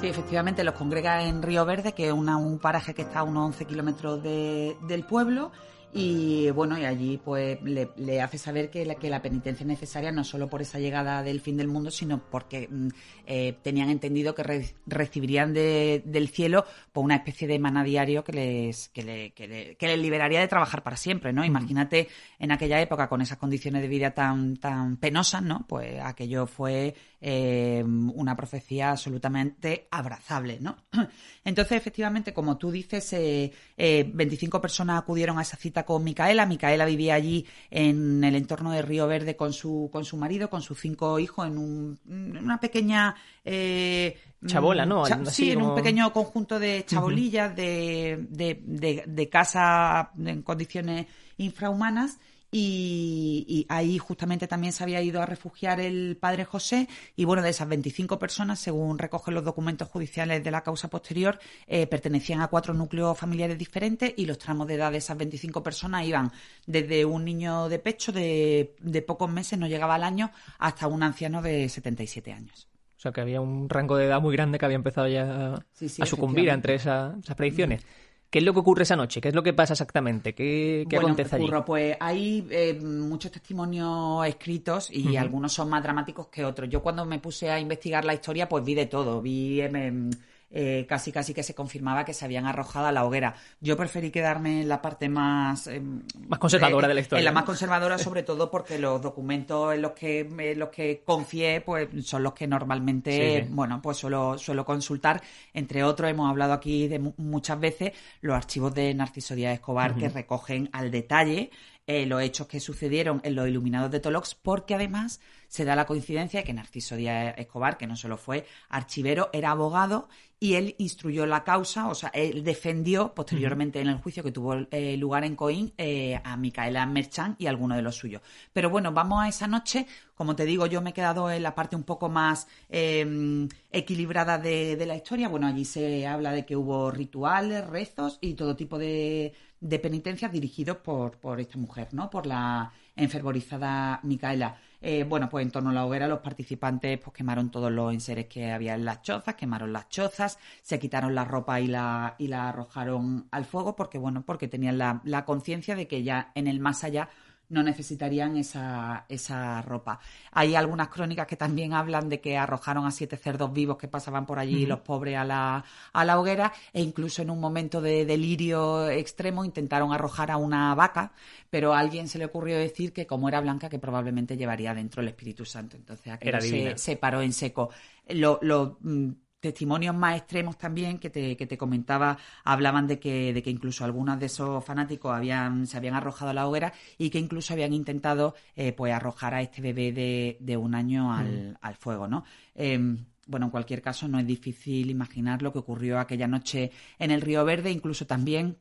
Sí, 0.00 0.08
efectivamente, 0.08 0.64
los 0.64 0.74
congrega 0.74 1.22
en 1.24 1.42
Río 1.42 1.66
Verde, 1.66 1.92
que 1.92 2.06
es 2.06 2.12
una, 2.14 2.38
un 2.38 2.58
paraje 2.58 2.94
que 2.94 3.02
está 3.02 3.18
a 3.18 3.24
unos 3.24 3.44
11 3.44 3.66
kilómetros 3.66 4.22
de, 4.22 4.74
del 4.88 5.04
pueblo, 5.04 5.52
y 5.92 6.50
bueno, 6.50 6.78
y 6.78 6.84
allí 6.84 7.20
pues 7.24 7.60
le, 7.62 7.90
le 7.96 8.22
hace 8.22 8.38
saber 8.38 8.70
que 8.70 8.86
la, 8.86 8.94
que 8.94 9.10
la, 9.10 9.22
penitencia 9.22 9.64
es 9.64 9.68
necesaria 9.68 10.12
no 10.12 10.22
solo 10.22 10.48
por 10.48 10.62
esa 10.62 10.78
llegada 10.78 11.24
del 11.24 11.40
fin 11.40 11.56
del 11.56 11.66
mundo, 11.66 11.90
sino 11.90 12.22
porque 12.30 12.68
mm, 12.70 12.88
eh, 13.26 13.56
tenían 13.62 13.90
entendido 13.90 14.32
que 14.32 14.44
re, 14.44 14.66
recibirían 14.86 15.52
de, 15.52 16.00
del 16.04 16.28
cielo 16.28 16.64
pues, 16.92 17.04
una 17.04 17.16
especie 17.16 17.48
de 17.48 17.58
maná 17.58 17.82
diario 17.82 18.22
que 18.22 18.32
les, 18.32 18.88
que, 18.90 19.02
le, 19.02 19.30
que, 19.32 19.48
le, 19.48 19.74
que 19.74 19.88
les 19.88 19.98
liberaría 19.98 20.38
de 20.38 20.46
trabajar 20.46 20.84
para 20.84 20.96
siempre, 20.96 21.32
¿no? 21.32 21.44
Imagínate 21.44 22.08
en 22.38 22.52
aquella 22.52 22.80
época 22.80 23.08
con 23.08 23.20
esas 23.20 23.38
condiciones 23.38 23.82
de 23.82 23.88
vida 23.88 24.12
tan, 24.12 24.58
tan 24.58 24.96
penosas, 24.96 25.42
¿no? 25.42 25.66
Pues 25.68 26.00
aquello 26.00 26.46
fue 26.46 26.94
eh, 27.20 27.82
una 27.84 28.36
profecía 28.36 28.92
absolutamente 28.92 29.88
abrazable, 29.90 30.58
¿no? 30.60 30.76
Entonces, 31.44 31.76
efectivamente, 31.76 32.32
como 32.32 32.56
tú 32.58 32.70
dices, 32.70 33.12
eh, 33.12 33.52
25 33.76 34.60
personas 34.60 35.00
acudieron 35.00 35.38
a 35.38 35.42
esa 35.42 35.56
cita 35.56 35.79
con 35.84 36.04
Micaela. 36.04 36.46
Micaela 36.46 36.84
vivía 36.84 37.14
allí 37.14 37.46
en 37.70 38.22
el 38.24 38.34
entorno 38.34 38.72
de 38.72 38.82
Río 38.82 39.06
Verde 39.06 39.36
con 39.36 39.52
su, 39.52 39.88
con 39.92 40.04
su 40.04 40.16
marido, 40.16 40.48
con 40.50 40.62
sus 40.62 40.78
cinco 40.80 41.18
hijos, 41.18 41.46
en, 41.46 41.58
un, 41.58 41.98
en 42.08 42.36
una 42.36 42.58
pequeña... 42.58 43.14
Eh, 43.44 44.16
Chabola, 44.46 44.86
¿no? 44.86 45.06
Cha 45.06 45.24
sí, 45.26 45.52
como... 45.52 45.64
en 45.64 45.70
un 45.70 45.76
pequeño 45.76 46.12
conjunto 46.12 46.58
de 46.58 46.84
chabolillas, 46.86 47.50
uh 47.50 47.52
-huh. 47.52 47.56
de, 47.56 48.26
de, 48.30 48.62
de, 48.64 49.04
de 49.06 49.28
casa 49.28 50.10
en 50.18 50.42
condiciones 50.42 51.06
infrahumanas 51.36 52.18
y, 52.50 53.44
y, 53.48 53.66
ahí 53.68 53.98
justamente 53.98 54.48
también 54.48 54.72
se 54.72 54.82
había 54.82 55.00
ido 55.00 55.22
a 55.22 55.26
refugiar 55.26 55.80
el 55.80 56.16
padre 56.16 56.44
José 56.44 56.88
y 57.14 57.24
bueno, 57.24 57.42
de 57.42 57.50
esas 57.50 57.68
25 57.68 58.18
personas, 58.18 58.58
según 58.58 58.98
recogen 58.98 59.34
los 59.34 59.44
documentos 59.44 59.88
judiciales 59.88 60.42
de 60.42 60.50
la 60.50 60.62
causa 60.62 60.88
posterior, 60.88 61.38
eh, 61.66 61.86
pertenecían 61.86 62.40
a 62.40 62.48
cuatro 62.48 62.74
núcleos 62.74 63.16
familiares 63.16 63.56
diferentes 63.56 64.12
y 64.16 64.26
los 64.26 64.38
tramos 64.38 64.66
de 64.66 64.74
edad 64.74 64.90
de 64.90 64.98
esas 64.98 65.16
25 65.16 65.62
personas 65.62 66.04
iban 66.04 66.32
desde 66.66 67.04
un 67.04 67.24
niño 67.24 67.68
de 67.68 67.78
pecho 67.78 68.10
de, 68.10 68.74
de 68.80 69.02
pocos 69.02 69.30
meses, 69.30 69.58
no 69.58 69.68
llegaba 69.68 69.94
al 69.94 70.04
año, 70.04 70.32
hasta 70.58 70.88
un 70.88 71.02
anciano 71.02 71.42
de 71.42 71.68
77 71.68 72.32
años. 72.32 72.68
O 72.96 73.00
sea 73.02 73.12
que 73.12 73.22
había 73.22 73.40
un 73.40 73.68
rango 73.70 73.96
de 73.96 74.04
edad 74.04 74.20
muy 74.20 74.34
grande 74.36 74.58
que 74.58 74.64
había 74.66 74.76
empezado 74.76 75.08
ya 75.08 75.64
sí, 75.72 75.88
sí, 75.88 76.02
a 76.02 76.06
sucumbir 76.06 76.50
entre 76.50 76.74
esa, 76.74 77.16
esas 77.22 77.34
predicciones. 77.34 77.82
Mm. 77.82 78.09
¿Qué 78.30 78.38
es 78.38 78.44
lo 78.44 78.52
que 78.52 78.60
ocurre 78.60 78.84
esa 78.84 78.94
noche? 78.94 79.20
¿Qué 79.20 79.28
es 79.28 79.34
lo 79.34 79.42
que 79.42 79.52
pasa 79.52 79.72
exactamente? 79.74 80.34
¿Qué, 80.34 80.86
qué 80.88 80.96
bueno, 80.96 81.08
acontece 81.08 81.34
allí? 81.34 81.46
Curro, 81.46 81.64
pues 81.64 81.96
hay 81.98 82.46
eh, 82.50 82.78
muchos 82.80 83.32
testimonios 83.32 84.24
escritos 84.24 84.88
y 84.92 85.08
uh 85.08 85.10
-huh. 85.10 85.18
algunos 85.18 85.52
son 85.52 85.68
más 85.68 85.82
dramáticos 85.82 86.28
que 86.28 86.44
otros. 86.44 86.68
Yo 86.68 86.80
cuando 86.80 87.04
me 87.04 87.18
puse 87.18 87.50
a 87.50 87.58
investigar 87.58 88.04
la 88.04 88.14
historia, 88.14 88.48
pues 88.48 88.64
vi 88.64 88.74
de 88.74 88.86
todo. 88.86 89.20
Vi 89.20 89.60
eh, 89.60 90.10
eh, 90.50 90.86
casi 90.88 91.12
casi 91.12 91.32
que 91.32 91.42
se 91.42 91.54
confirmaba 91.54 92.04
que 92.04 92.12
se 92.12 92.24
habían 92.24 92.46
arrojado 92.46 92.86
a 92.86 92.92
la 92.92 93.04
hoguera. 93.04 93.34
Yo 93.60 93.76
preferí 93.76 94.10
quedarme 94.10 94.62
en 94.62 94.68
la 94.68 94.82
parte 94.82 95.08
más... 95.08 95.66
Em, 95.68 96.02
más 96.28 96.38
conservadora 96.38 96.88
de 96.88 96.94
la 96.94 97.00
historia. 97.00 97.20
En 97.20 97.24
la 97.24 97.32
más 97.32 97.44
conservadora 97.44 97.98
sobre 97.98 98.22
todo 98.22 98.50
porque 98.50 98.78
los 98.78 99.00
documentos 99.00 99.74
en 99.74 99.82
los 99.82 99.92
que, 99.92 100.20
en 100.20 100.58
los 100.58 100.70
que 100.70 101.02
confié 101.04 101.60
pues 101.60 101.88
son 102.04 102.22
los 102.22 102.32
que 102.32 102.46
normalmente, 102.46 103.46
bueno, 103.50 103.80
pues 103.82 103.98
suelo, 103.98 104.38
suelo 104.38 104.64
consultar. 104.64 105.22
Entre 105.54 105.84
otros, 105.84 106.10
hemos 106.10 106.28
hablado 106.28 106.52
aquí 106.52 106.88
de 106.88 106.98
muchas 106.98 107.60
veces 107.60 107.92
los 108.20 108.34
archivos 108.34 108.74
de 108.74 108.92
Narciso 108.94 109.34
Díaz 109.34 109.54
Escobar 109.54 109.94
que 109.94 110.08
recogen 110.08 110.68
al 110.72 110.90
detalle 110.90 111.50
eh, 111.90 112.06
los 112.06 112.22
hechos 112.22 112.46
que 112.46 112.60
sucedieron 112.60 113.20
en 113.24 113.34
los 113.34 113.48
iluminados 113.48 113.90
de 113.90 113.98
Tolox, 113.98 114.36
porque 114.36 114.76
además 114.76 115.20
se 115.48 115.64
da 115.64 115.74
la 115.74 115.86
coincidencia 115.86 116.38
de 116.38 116.44
que 116.44 116.52
Narciso 116.52 116.94
Díaz 116.94 117.34
Escobar, 117.36 117.78
que 117.78 117.88
no 117.88 117.96
solo 117.96 118.16
fue 118.16 118.46
archivero, 118.68 119.28
era 119.32 119.50
abogado 119.50 120.08
y 120.38 120.54
él 120.54 120.76
instruyó 120.78 121.26
la 121.26 121.42
causa, 121.42 121.88
o 121.88 121.96
sea, 121.96 122.10
él 122.10 122.44
defendió 122.44 123.12
posteriormente 123.12 123.80
en 123.80 123.88
el 123.88 123.96
juicio 123.96 124.22
que 124.22 124.30
tuvo 124.30 124.54
eh, 124.70 124.96
lugar 124.98 125.24
en 125.24 125.34
Coín 125.34 125.74
eh, 125.78 126.20
a 126.22 126.36
Micaela 126.36 126.86
Merchán 126.86 127.34
y 127.40 127.46
a 127.46 127.50
alguno 127.50 127.74
de 127.74 127.82
los 127.82 127.96
suyos. 127.96 128.22
Pero 128.52 128.70
bueno, 128.70 128.92
vamos 128.92 129.20
a 129.24 129.28
esa 129.28 129.48
noche. 129.48 129.84
Como 130.14 130.36
te 130.36 130.44
digo, 130.44 130.66
yo 130.66 130.80
me 130.82 130.90
he 130.90 130.92
quedado 130.92 131.28
en 131.28 131.42
la 131.42 131.56
parte 131.56 131.74
un 131.74 131.82
poco 131.82 132.08
más 132.08 132.46
em, 132.68 133.48
equilibrada 133.72 134.38
de, 134.38 134.76
de 134.76 134.86
la 134.86 134.94
historia. 134.94 135.28
Bueno, 135.28 135.48
allí 135.48 135.64
se 135.64 136.06
habla 136.06 136.30
de 136.30 136.46
que 136.46 136.54
hubo 136.54 136.92
rituales, 136.92 137.66
rezos 137.66 138.18
y 138.20 138.34
todo 138.34 138.54
tipo 138.54 138.78
de 138.78 139.34
de 139.60 139.78
penitencias 139.78 140.32
dirigidos 140.32 140.78
por, 140.78 141.18
por 141.18 141.38
esta 141.40 141.58
mujer, 141.58 141.88
¿no? 141.92 142.08
Por 142.10 142.26
la 142.26 142.72
enfervorizada 142.96 144.00
Micaela. 144.02 144.58
Eh, 144.82 145.04
bueno, 145.04 145.28
pues 145.28 145.44
en 145.44 145.50
torno 145.50 145.70
a 145.70 145.72
la 145.74 145.84
hoguera 145.84 146.08
los 146.08 146.20
participantes 146.20 146.98
pues 146.98 147.14
quemaron 147.14 147.50
todos 147.50 147.70
los 147.70 147.92
enseres 147.92 148.26
que 148.26 148.50
había 148.50 148.74
en 148.74 148.86
las 148.86 149.02
chozas, 149.02 149.34
quemaron 149.34 149.72
las 149.74 149.90
chozas, 149.90 150.38
se 150.62 150.78
quitaron 150.78 151.14
la 151.14 151.26
ropa 151.26 151.60
y 151.60 151.66
la, 151.66 152.14
y 152.18 152.28
la 152.28 152.48
arrojaron 152.48 153.28
al 153.30 153.44
fuego 153.44 153.76
porque, 153.76 153.98
bueno, 153.98 154.22
porque 154.24 154.48
tenían 154.48 154.78
la, 154.78 155.02
la 155.04 155.26
conciencia 155.26 155.76
de 155.76 155.86
que 155.86 156.02
ya 156.02 156.32
en 156.34 156.46
el 156.46 156.60
más 156.60 156.82
allá 156.82 157.10
no 157.50 157.62
necesitarían 157.62 158.36
esa, 158.36 159.04
esa 159.08 159.60
ropa. 159.62 160.00
Hay 160.32 160.54
algunas 160.54 160.88
crónicas 160.88 161.26
que 161.26 161.36
también 161.36 161.74
hablan 161.74 162.08
de 162.08 162.20
que 162.20 162.38
arrojaron 162.38 162.86
a 162.86 162.90
siete 162.90 163.16
cerdos 163.16 163.52
vivos 163.52 163.76
que 163.76 163.88
pasaban 163.88 164.24
por 164.24 164.38
allí, 164.38 164.66
los 164.66 164.80
pobres, 164.80 165.16
a 165.16 165.24
la, 165.24 165.64
a 165.92 166.04
la 166.04 166.18
hoguera, 166.18 166.52
e 166.72 166.80
incluso 166.80 167.22
en 167.22 167.30
un 167.30 167.40
momento 167.40 167.80
de 167.80 168.06
delirio 168.06 168.88
extremo 168.88 169.44
intentaron 169.44 169.92
arrojar 169.92 170.30
a 170.30 170.36
una 170.36 170.74
vaca, 170.74 171.12
pero 171.50 171.74
a 171.74 171.80
alguien 171.80 172.08
se 172.08 172.18
le 172.18 172.26
ocurrió 172.26 172.56
decir 172.56 172.92
que 172.92 173.06
como 173.06 173.28
era 173.28 173.40
blanca, 173.40 173.68
que 173.68 173.78
probablemente 173.78 174.36
llevaría 174.36 174.72
dentro 174.72 175.02
el 175.02 175.08
Espíritu 175.08 175.44
Santo. 175.44 175.76
Entonces 175.76 176.12
aquello 176.12 176.40
se, 176.40 176.78
se, 176.78 176.96
paró 176.96 177.20
en 177.20 177.32
seco. 177.32 177.70
Lo, 178.08 178.38
lo 178.42 178.78
mm, 178.80 179.10
testimonios 179.40 179.94
más 179.94 180.16
extremos 180.16 180.58
también 180.58 180.98
que 180.98 181.10
te, 181.10 181.36
que 181.36 181.46
te 181.46 181.58
comentaba 181.58 182.18
hablaban 182.44 182.86
de 182.86 182.98
que, 182.98 183.32
de 183.32 183.42
que 183.42 183.50
incluso 183.50 183.84
algunos 183.84 184.20
de 184.20 184.26
esos 184.26 184.64
fanáticos 184.64 185.12
habían, 185.12 185.66
se 185.66 185.76
habían 185.76 185.94
arrojado 185.94 186.30
a 186.30 186.34
la 186.34 186.46
hoguera 186.46 186.72
y 186.98 187.10
que 187.10 187.18
incluso 187.18 187.52
habían 187.52 187.72
intentado 187.72 188.34
eh, 188.54 188.72
pues 188.72 188.92
arrojar 188.92 189.34
a 189.34 189.42
este 189.42 189.62
bebé 189.62 189.92
de, 189.92 190.36
de 190.40 190.56
un 190.56 190.74
año 190.74 191.12
al, 191.12 191.52
mm. 191.52 191.56
al 191.60 191.74
fuego, 191.74 192.06
¿no? 192.06 192.24
Em, 192.54 193.06
bueno, 193.26 193.46
en 193.46 193.50
cualquier 193.50 193.80
caso, 193.80 194.08
no 194.08 194.18
es 194.18 194.26
difícil 194.26 194.90
imaginar 194.90 195.40
lo 195.40 195.52
que 195.52 195.60
ocurrió 195.60 196.00
aquella 196.00 196.26
noche 196.26 196.72
en 196.98 197.12
el 197.12 197.20
Río 197.20 197.44
Verde, 197.44 197.70
incluso 197.70 198.04
también 198.04 198.58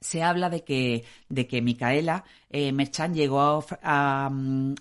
se 0.00 0.22
habla 0.22 0.48
de 0.48 0.62
que, 0.62 1.04
de 1.28 1.46
que 1.46 1.60
Micaela 1.60 2.24
eh, 2.50 2.72
Merchán 2.72 3.14
llegó 3.14 3.64
a, 3.82 4.30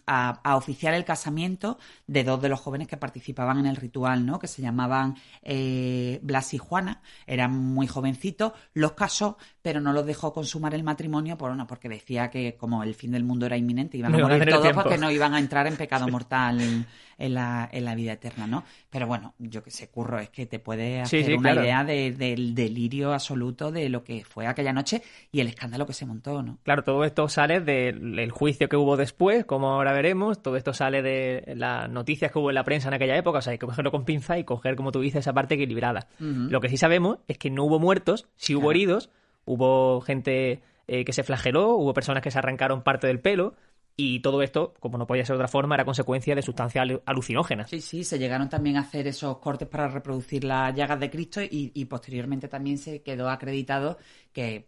a, 0.06 0.56
oficiar 0.56 0.94
el 0.94 1.04
casamiento 1.04 1.78
de 2.06 2.24
dos 2.24 2.42
de 2.42 2.50
los 2.50 2.60
jóvenes 2.60 2.88
que 2.88 2.98
participaban 2.98 3.60
en 3.60 3.66
el 3.66 3.76
ritual, 3.76 4.26
¿no? 4.26 4.40
que 4.40 4.48
se 4.48 4.62
llamaban 4.62 5.16
eh, 5.42 6.20
Blas 6.22 6.54
y 6.54 6.58
Juana, 6.58 7.02
eran 7.26 7.52
muy 7.52 7.88
jovencitos, 7.88 8.54
los 8.74 8.94
casó, 8.94 9.38
pero 9.62 9.82
no 9.82 9.92
los 9.92 10.06
dejó 10.06 10.34
consumar 10.34 10.74
el 10.76 10.84
matrimonio 10.84 11.38
por, 11.38 11.50
bueno, 11.50 11.68
porque 11.68 11.90
decía 11.90 12.30
que 12.30 12.56
como 12.56 12.84
el 12.84 12.96
fin 12.96 13.12
del 13.12 13.24
mundo 13.24 13.46
era 13.46 13.58
inminente, 13.58 13.98
iban 13.98 14.16
a 14.16 14.20
morir 14.20 14.48
todos 14.50 14.72
porque 14.74 14.98
no 14.98 15.12
iban 15.12 15.34
a 15.34 15.40
entrar 15.40 15.68
en 15.68 15.76
pecado 15.76 16.08
mortal 16.10 16.86
en 17.18 17.34
la, 17.34 17.70
en 17.72 17.86
la 17.86 17.96
vida 17.96 18.14
eterna, 18.14 18.48
¿no? 18.48 18.64
Pero 18.90 19.08
bueno, 19.08 19.34
yo 19.40 19.64
que 19.64 19.72
sé, 19.72 19.90
curro, 19.90 20.20
es 20.20 20.30
que 20.30 20.46
te 20.46 20.60
puede 20.60 21.02
hacer 21.02 21.36
una 21.36 21.54
idea 21.54 21.84
del 21.84 22.56
delirio 22.56 23.14
absoluto 23.14 23.72
de 23.72 23.90
lo 23.90 24.04
que 24.04 24.24
fue 24.24 24.48
aquella 24.48 24.74
noche 24.74 25.02
y 25.32 25.40
el 25.40 25.48
escándalo 25.48 25.86
que 25.86 25.94
se 25.94 26.06
montó, 26.06 26.42
¿no? 26.42 26.58
Claro, 26.64 26.84
todo 26.84 27.04
esto 27.04 27.28
sale 27.30 27.60
del 27.62 28.32
juicio 28.32 28.70
que 28.70 28.78
hubo 28.78 28.98
después, 28.98 29.46
como 29.46 29.74
ahora 29.74 29.94
veremos, 29.94 30.42
todo 30.42 30.58
esto 30.58 30.74
sale 30.74 31.02
de 31.02 31.54
las 31.56 31.90
noticias 31.90 32.32
que 32.32 32.40
hubo 32.40 32.50
en 32.50 32.56
la 32.56 32.64
prensa 32.64 32.88
en 32.88 32.94
aquella 32.94 33.18
época, 33.18 33.40
o 33.40 33.42
sea, 33.42 33.52
hay 33.52 33.58
que 33.58 33.66
cogerlo 33.66 33.92
con 33.92 34.06
pinza 34.06 34.38
y 34.38 34.44
coger, 34.44 34.76
como 34.76 34.92
tú 34.92 35.02
dices, 35.02 35.20
esa 35.20 35.34
parte 35.34 35.56
equilibrada. 35.56 36.08
Lo 36.20 36.62
que 36.62 36.70
sí 36.70 36.78
sabemos 36.78 37.20
es 37.28 37.38
que 37.38 37.50
no 37.50 37.64
hubo 37.64 37.80
muertos, 37.80 38.28
sí 38.36 38.56
hubo 38.56 38.72
heridos, 38.72 39.10
Hubo 39.48 40.02
gente 40.02 40.62
eh, 40.90 41.06
que 41.06 41.14
se 41.14 41.24
flageló, 41.24 41.70
hubo 41.70 41.94
personas 41.94 42.22
que 42.22 42.32
se 42.32 42.38
arrancaron 42.38 42.84
parte 42.84 43.08
del 43.08 43.22
pelo. 43.22 43.56
Y 44.00 44.20
todo 44.20 44.44
esto, 44.44 44.76
como 44.80 45.00
no 45.00 45.08
podía 45.08 45.26
ser 45.26 45.34
de 45.34 45.40
otra 45.40 45.48
forma, 45.48 45.74
era 45.74 45.84
consecuencia 45.84 46.36
de 46.36 46.44
sustancias 46.44 46.88
alucinógenas. 47.04 47.68
Sí, 47.68 47.82
sí, 47.82 48.04
se 48.04 48.20
llegaron 48.20 48.48
también 48.48 48.78
a 48.78 48.82
hacer 48.82 49.08
esos 49.08 49.40
cortes 49.40 49.68
para 49.68 49.88
reproducir 49.88 50.44
las 50.44 50.76
llagas 50.76 51.00
de 51.00 51.10
Cristo 51.10 51.42
y, 51.42 51.86
posteriormente 51.86 52.48
también 52.48 52.78
se 52.78 53.02
quedó 53.02 53.28
acreditado 53.28 53.98
que, 54.32 54.68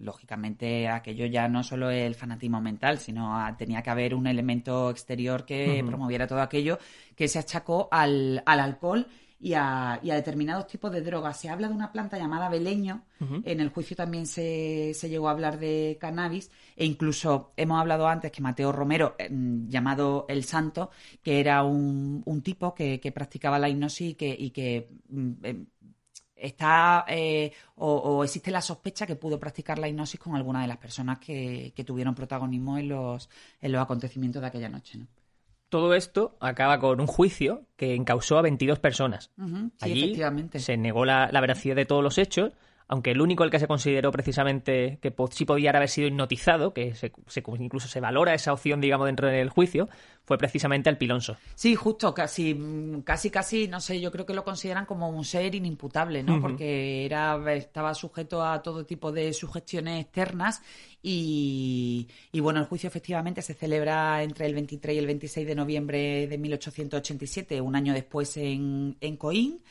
lógicamente 0.00 0.88
aquello 0.88 1.26
ya 1.26 1.46
no 1.46 1.62
solo 1.62 1.88
es 1.90 2.02
el 2.04 2.16
fanatismo 2.16 2.60
mental, 2.60 2.98
sino 2.98 3.38
tenía 3.56 3.80
que 3.80 3.90
haber 3.90 4.12
un 4.12 4.26
elemento 4.26 4.90
exterior 4.90 5.44
que 5.44 5.84
promoviera 5.86 6.26
todo 6.26 6.42
aquello 6.42 6.80
que 7.14 7.28
se 7.28 7.38
achacó 7.38 7.88
al, 7.92 8.42
al 8.44 8.58
alcohol 8.58 9.06
y 9.42 9.54
a, 9.54 9.98
determinados 10.02 10.68
tipos 10.68 10.92
de 10.92 11.02
drogas. 11.02 11.40
Se 11.40 11.48
habla 11.48 11.66
de 11.66 11.74
una 11.74 11.90
planta 11.90 12.16
llamada 12.16 12.48
beleño, 12.48 13.02
en 13.44 13.60
el 13.60 13.68
juicio 13.70 13.96
también 13.96 14.26
se, 14.26 14.94
se, 14.94 15.08
llegó 15.08 15.28
a 15.28 15.32
hablar 15.32 15.58
de 15.58 15.96
cannabis, 16.00 16.50
e 16.76 16.84
incluso 16.84 17.52
hemos 17.56 17.80
hablado 17.80 18.08
antes 18.08 18.32
que 18.32 18.40
Mateo 18.40 18.72
Romero, 18.72 19.14
em, 19.18 19.68
llamado 19.68 20.26
El 20.28 20.44
Santo, 20.44 20.90
que 21.22 21.38
era 21.38 21.62
un, 21.62 22.22
un 22.24 22.42
tipo 22.42 22.74
que, 22.74 23.12
practicaba 23.14 23.58
la 23.58 23.68
hipnosis 23.68 24.10
y 24.10 24.14
que, 24.14 24.36
y 24.38 24.50
que 24.50 24.88
mm, 25.08 25.32
em, 25.42 25.66
está 26.36 27.04
eh, 27.08 27.52
o, 27.76 28.24
existe 28.24 28.50
la 28.50 28.60
sospecha 28.60 29.06
que 29.06 29.16
pudo 29.16 29.38
practicar 29.38 29.78
la 29.78 29.88
hipnosis 29.88 30.18
con 30.20 30.34
alguna 30.34 30.62
de 30.62 30.68
las 30.68 30.78
personas 30.78 31.18
que, 31.18 31.72
que 31.74 31.84
tuvieron 31.84 32.14
protagonismo 32.14 32.78
en 32.78 32.88
los, 32.88 33.28
en 33.60 33.72
los 33.72 33.82
acontecimientos 33.82 34.42
de 34.42 34.48
aquella 34.48 34.68
noche. 34.68 34.98
¿no? 34.98 35.06
Todo 35.72 35.94
esto 35.94 36.36
acaba 36.38 36.78
con 36.78 37.00
un 37.00 37.06
juicio 37.06 37.62
que 37.76 37.94
encausó 37.94 38.36
a 38.36 38.42
22 38.42 38.78
personas. 38.78 39.30
Allí 39.80 40.20
se 40.56 40.76
negó 40.76 41.06
la, 41.06 41.30
veracidad 41.40 41.74
de 41.74 41.86
todos 41.86 42.04
los 42.04 42.18
hechos, 42.18 42.52
aunque 42.92 43.12
el 43.12 43.22
único 43.22 43.42
el 43.42 43.50
que 43.50 43.58
se 43.58 43.66
consideró 43.66 44.12
precisamente 44.12 44.98
que 45.00 45.14
sí 45.30 45.46
podía 45.46 45.70
haber 45.70 45.88
sido 45.88 46.08
hipnotizado, 46.08 46.74
que 46.74 46.94
se, 46.94 47.10
incluso 47.58 47.88
se 47.88 48.00
valora 48.00 48.34
esa 48.34 48.52
opción, 48.52 48.82
digamos, 48.82 49.06
dentro 49.06 49.28
del 49.28 49.48
juicio, 49.48 49.88
fue 50.24 50.36
precisamente 50.36 50.90
el 50.90 50.98
Pilonso. 50.98 51.38
Sí, 51.54 51.74
justo, 51.74 52.12
casi, 52.12 52.54
casi, 53.02 53.30
casi, 53.30 53.66
no 53.66 53.80
sé, 53.80 53.98
yo 53.98 54.12
creo 54.12 54.26
que 54.26 54.34
lo 54.34 54.44
consideran 54.44 54.84
como 54.84 55.08
un 55.08 55.24
ser 55.24 55.54
inimputable, 55.54 56.22
¿no? 56.22 56.38
Porque 56.38 57.06
era, 57.06 57.40
estaba 57.54 57.94
sujeto 57.94 58.44
a 58.44 58.60
todo 58.60 58.84
tipo 58.84 59.10
de 59.10 59.32
sugestiones 59.32 60.04
externas 60.04 60.60
y, 61.02 62.08
y, 62.30 62.40
bueno, 62.40 62.60
el 62.60 62.66
juicio 62.66 62.88
efectivamente 62.88 63.40
se 63.40 63.54
celebra 63.54 64.22
entre 64.22 64.44
el 64.44 64.52
23 64.52 64.96
y 64.96 64.98
el 64.98 65.06
26 65.06 65.46
de 65.46 65.54
noviembre 65.54 66.26
de 66.26 66.36
1887, 66.36 67.58
un 67.62 67.74
año 67.74 67.94
después 67.94 68.36
en, 68.36 68.98
en 69.00 69.16
Coín. 69.16 69.62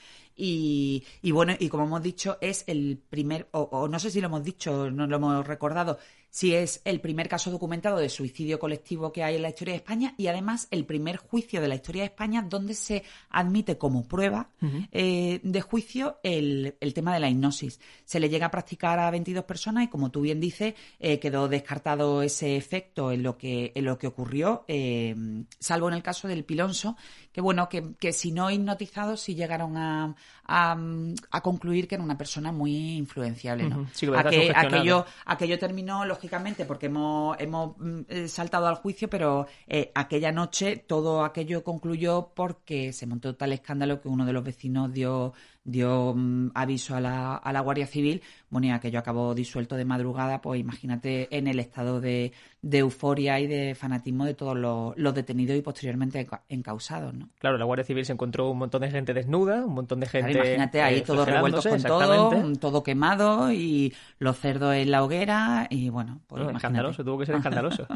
Y, 0.43 1.03
y, 1.21 1.29
bueno, 1.29 1.53
y 1.59 1.69
como 1.69 1.83
hemos 1.83 2.01
dicho, 2.01 2.39
es 2.41 2.63
el 2.65 2.97
primer, 2.97 3.47
o, 3.51 3.61
o, 3.61 3.87
no 3.87 3.99
sé 3.99 4.09
si 4.09 4.19
lo 4.19 4.25
hemos 4.25 4.43
dicho, 4.43 4.89
no 4.89 5.05
lo 5.05 5.17
hemos 5.17 5.45
recordado, 5.45 5.99
si 6.31 6.55
es 6.55 6.81
el 6.85 7.01
primer 7.01 7.27
caso 7.27 7.51
documentado 7.51 7.97
de 7.97 8.09
suicidio 8.09 8.57
colectivo 8.57 9.11
que 9.11 9.21
hay 9.21 9.35
en 9.35 9.41
la 9.41 9.49
historia 9.49 9.73
de 9.73 9.79
España 9.79 10.15
y 10.17 10.27
además 10.27 10.67
el 10.71 10.85
primer 10.85 11.17
juicio 11.17 11.61
de 11.61 11.67
la 11.67 11.75
historia 11.75 12.03
de 12.03 12.07
España 12.07 12.41
donde 12.41 12.73
se 12.73 13.03
admite 13.29 13.77
como 13.77 14.07
prueba 14.07 14.49
eh, 14.93 15.41
de 15.43 15.61
juicio 15.61 16.19
el, 16.23 16.77
tema 16.95 17.13
de 17.13 17.19
la 17.19 17.29
hipnosis. 17.29 17.81
Se 18.05 18.19
le 18.19 18.29
llega 18.29 18.45
a 18.45 18.51
practicar 18.51 18.97
a 18.97 19.11
22 19.11 19.43
personas 19.43 19.83
y 19.83 19.87
como 19.89 20.09
tú 20.09 20.21
bien 20.21 20.39
dices, 20.39 20.73
eh, 20.99 21.19
quedó 21.19 21.49
descartado 21.49 22.23
ese 22.23 22.55
efecto 22.55 23.11
en 23.11 23.23
lo 23.23 23.37
que, 23.37 23.73
en 23.75 23.83
lo 23.83 23.97
que 23.97 24.07
ocurrió, 24.07 24.63
eh, 24.69 25.13
salvo 25.59 25.89
en 25.89 25.95
el 25.95 26.03
caso 26.03 26.29
del 26.29 26.45
Pilonso, 26.45 26.95
que 27.31 27.41
bueno, 27.41 27.69
que, 27.69 27.93
que 27.99 28.11
si 28.11 28.31
no 28.31 28.51
hipnotizados 28.51 29.21
sí 29.21 29.35
llegaron 29.35 29.77
a, 29.77 30.15
a, 30.45 31.41
concluir 31.41 31.87
que 31.87 31.95
era 31.95 32.03
una 32.03 32.17
persona 32.17 32.51
muy 32.51 32.97
influenciable. 32.97 33.69
¿no? 33.69 33.87
aquello, 34.55 35.05
aquello 35.25 35.57
terminó, 35.59 36.05
lógicamente, 36.05 36.65
porque 36.65 36.87
hemos, 36.87 37.39
hemos 37.39 37.77
mm, 37.77 37.99
eh, 38.09 38.27
saltado 38.27 38.67
al 38.67 38.75
juicio, 38.75 39.09
pero 39.09 39.47
eh, 39.67 39.91
aquella 39.95 40.31
noche 40.31 40.77
todo 40.77 41.23
aquello 41.23 41.63
concluyó 41.63 42.31
porque 42.35 42.91
se 42.91 43.05
montó 43.07 43.35
tal 43.35 43.53
escándalo 43.53 44.01
que 44.01 44.09
uno 44.09 44.25
de 44.25 44.33
los 44.33 44.43
vecinos 44.43 44.91
dio 44.91 45.33
dio 45.63 46.13
mm, 46.15 46.51
aviso 46.53 46.95
a 46.95 47.01
la, 47.01 47.35
a 47.35 47.53
la 47.53 47.59
Guardia 47.61 47.87
Civil, 47.87 48.21
bueno, 48.49 48.67
y 48.67 48.71
aquello 48.71 48.99
acabó 48.99 49.35
disuelto 49.35 49.75
de 49.75 49.85
madrugada, 49.85 50.41
pues 50.41 50.59
imagínate 50.59 51.27
en 51.35 51.47
el 51.47 51.59
estado 51.59 52.01
de, 52.01 52.31
de 52.61 52.77
euforia 52.79 53.39
y 53.39 53.47
de 53.47 53.75
fanatismo 53.75 54.25
de 54.25 54.33
todos 54.33 54.57
los, 54.57 55.13
detenidos 55.13 55.57
y 55.57 55.61
posteriormente 55.61 56.27
encausados. 56.49 57.13
¿no? 57.13 57.29
Claro, 57.39 57.57
la 57.57 57.65
Guardia 57.65 57.85
Civil 57.85 58.05
se 58.05 58.13
encontró 58.13 58.49
un 58.49 58.57
montón 58.57 58.81
de 58.81 58.91
gente 58.91 59.13
desnuda, 59.13 59.65
un 59.65 59.73
montón 59.73 59.99
de 59.99 60.07
gente. 60.07 60.31
imagínate 60.31 60.81
ahí 60.81 60.97
eh, 60.97 61.01
todos 61.01 61.27
revueltos 61.27 61.65
con 61.65 61.81
todo, 61.81 62.53
todo 62.59 62.83
quemado 62.83 63.51
y 63.51 63.93
los 64.19 64.37
cerdos 64.37 64.75
en 64.75 64.91
la 64.91 65.03
hoguera 65.03 65.67
y 65.69 65.89
bueno, 65.89 66.21
pues 66.27 66.43
escandaloso, 66.55 67.03
tuvo 67.03 67.19
que 67.19 67.25
ser 67.25 67.35
escandaloso. 67.37 67.87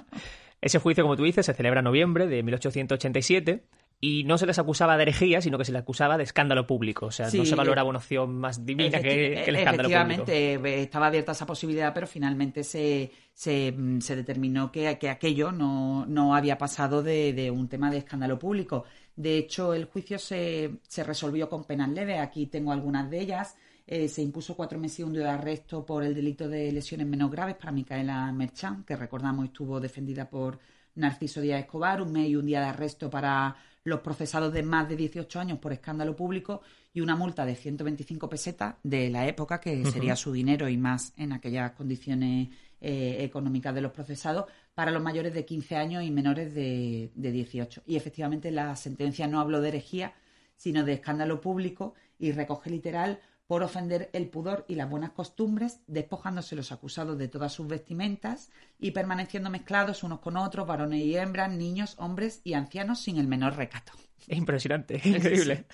Ese 0.62 0.80
juicio, 0.80 1.04
como 1.04 1.15
tú 1.15 1.23
dices, 1.23 1.45
se 1.45 1.54
celebra 1.54 1.80
en 1.80 1.86
noviembre 1.86 2.28
de 2.28 2.41
1887 2.43 3.63
y 4.01 4.23
no 4.23 4.38
se 4.38 4.45
les 4.45 4.60
acusaba 4.60 4.97
de 4.97 5.03
herejía, 5.03 5.41
sino 5.41 5.58
que 5.58 5.65
se 5.65 5.71
les 5.71 5.81
acusaba 5.81 6.17
de 6.17 6.23
escándalo 6.23 6.67
público. 6.67 7.08
O 7.08 7.12
sea, 7.12 7.29
no 7.31 7.45
se 7.45 7.55
valoraba 7.55 7.89
una 7.89 7.99
opción 7.99 8.36
más 8.36 8.65
divina 8.65 8.99
que, 8.99 9.43
el 9.43 9.55
escándalo 9.55 9.89
público. 9.89 10.21
Efectivamente, 10.21 10.81
estaba 10.81 11.08
abierta 11.08 11.31
esa 11.31 11.45
posibilidad, 11.45 11.93
pero 11.93 12.05
finalmente 12.05 12.63
se, 12.63 13.12
se, 13.34 13.73
se 13.99 14.15
determinó 14.15 14.71
que, 14.71 14.97
que, 14.99 15.10
aquello 15.10 15.51
no, 15.51 16.05
no 16.05 16.36
había 16.36 16.58
pasado 16.58 17.01
de, 17.01 17.34
de, 17.34 17.49
un 17.49 17.67
tema 17.67 17.89
de 17.89 17.97
escándalo 17.99 18.38
público. 18.38 18.86
De 19.15 19.38
hecho, 19.38 19.73
el 19.73 19.86
juicio 19.86 20.19
se, 20.19 20.79
se 20.88 21.03
resolvió 21.03 21.49
con 21.49 21.63
penas 21.63 21.89
leves. 21.89 22.19
Aquí 22.19 22.47
tengo 22.47 22.71
algunas 22.71 23.10
de 23.10 23.21
ellas. 23.21 23.55
Eh, 23.88 24.08
se 24.08 24.21
impuso 24.23 24.55
cuatro 24.55 24.79
meses 24.79 24.99
y 24.99 25.03
un 25.03 25.13
día 25.13 25.23
de 25.23 25.29
arresto 25.29 25.86
por 25.86 26.03
el 26.03 26.15
delito 26.15 26.49
de 26.49 26.71
lesiones 26.71 27.05
menos 27.08 27.29
graves 27.29 27.55
para 27.55 27.71
Micaela 27.71 28.31
Merchán, 28.31 28.84
que 28.84 28.95
recordamos 28.95 29.45
estuvo 29.45 29.79
defendida 29.79 30.27
por 30.27 30.60
Narciso 30.95 31.41
Díaz 31.41 31.62
Escobar, 31.62 32.01
un 32.01 32.12
mes 32.12 32.29
y 32.29 32.36
un 32.36 32.45
día 32.45 32.62
de 32.62 32.67
arresto 32.67 33.10
para 33.10 33.55
los 33.84 33.99
procesados 33.99 34.51
de 34.51 34.63
más 34.63 34.89
de 34.89 34.95
18 34.95 35.39
años 35.39 35.60
por 35.60 35.71
escándalo 35.71 36.15
público 36.15 36.62
y 36.93 37.01
una 37.01 37.15
multa 37.15 37.45
de 37.45 37.55
125 37.55 38.27
pesetas 38.27 38.75
de 38.84 39.10
la 39.10 39.27
época, 39.27 39.60
que 39.60 39.86
sería 39.86 40.15
su 40.15 40.31
dinero 40.31 40.67
y 40.67 40.77
más 40.77 41.13
en 41.17 41.34
aquellas 41.34 41.71
condiciones 41.73 42.49
eh, 42.81 43.17
económicas 43.19 43.75
de 43.75 43.81
los 43.81 43.91
procesados, 43.91 44.45
para 44.73 44.91
los 44.91 45.03
mayores 45.03 45.34
de 45.34 45.45
15 45.45 45.75
años 45.75 46.03
y 46.03 46.12
menores 46.12 46.53
de, 46.55 47.12
de 47.13 47.31
18. 47.31 47.84
Y 47.86 47.95
efectivamente 47.95 48.49
la 48.49 48.75
sentencia 48.75 49.27
no 49.27 49.39
habló 49.39 49.62
de 49.62 49.69
herejía, 49.69 50.13
sino 50.55 50.84
de 50.84 50.93
escándalo 50.93 51.39
público 51.39 51.93
y 52.17 52.31
recoge 52.31 52.69
literal 52.69 53.19
por 53.47 53.63
ofender 53.63 54.10
el 54.13 54.27
pudor 54.27 54.65
y 54.67 54.75
las 54.75 54.89
buenas 54.89 55.12
costumbres, 55.12 55.81
despojándose 55.88 56.55
los 56.55 56.71
acusados 56.71 57.17
de 57.17 57.27
todas 57.27 57.53
sus 57.53 57.67
vestimentas 57.67 58.49
y 58.79 58.91
permaneciendo 58.91 59.49
mezclados 59.49 60.03
unos 60.03 60.19
con 60.19 60.38
otros, 60.38 60.65
varones 60.65 61.03
y 61.03 61.15
hembras, 61.15 61.51
niños, 61.51 61.95
hombres 61.99 62.41
y 62.43 62.53
ancianos, 62.53 63.01
sin 63.01 63.17
el 63.17 63.27
menor 63.27 63.55
recato. 63.55 63.91
Es 64.27 64.38
impresionante, 64.38 64.95
increíble. 65.03 65.65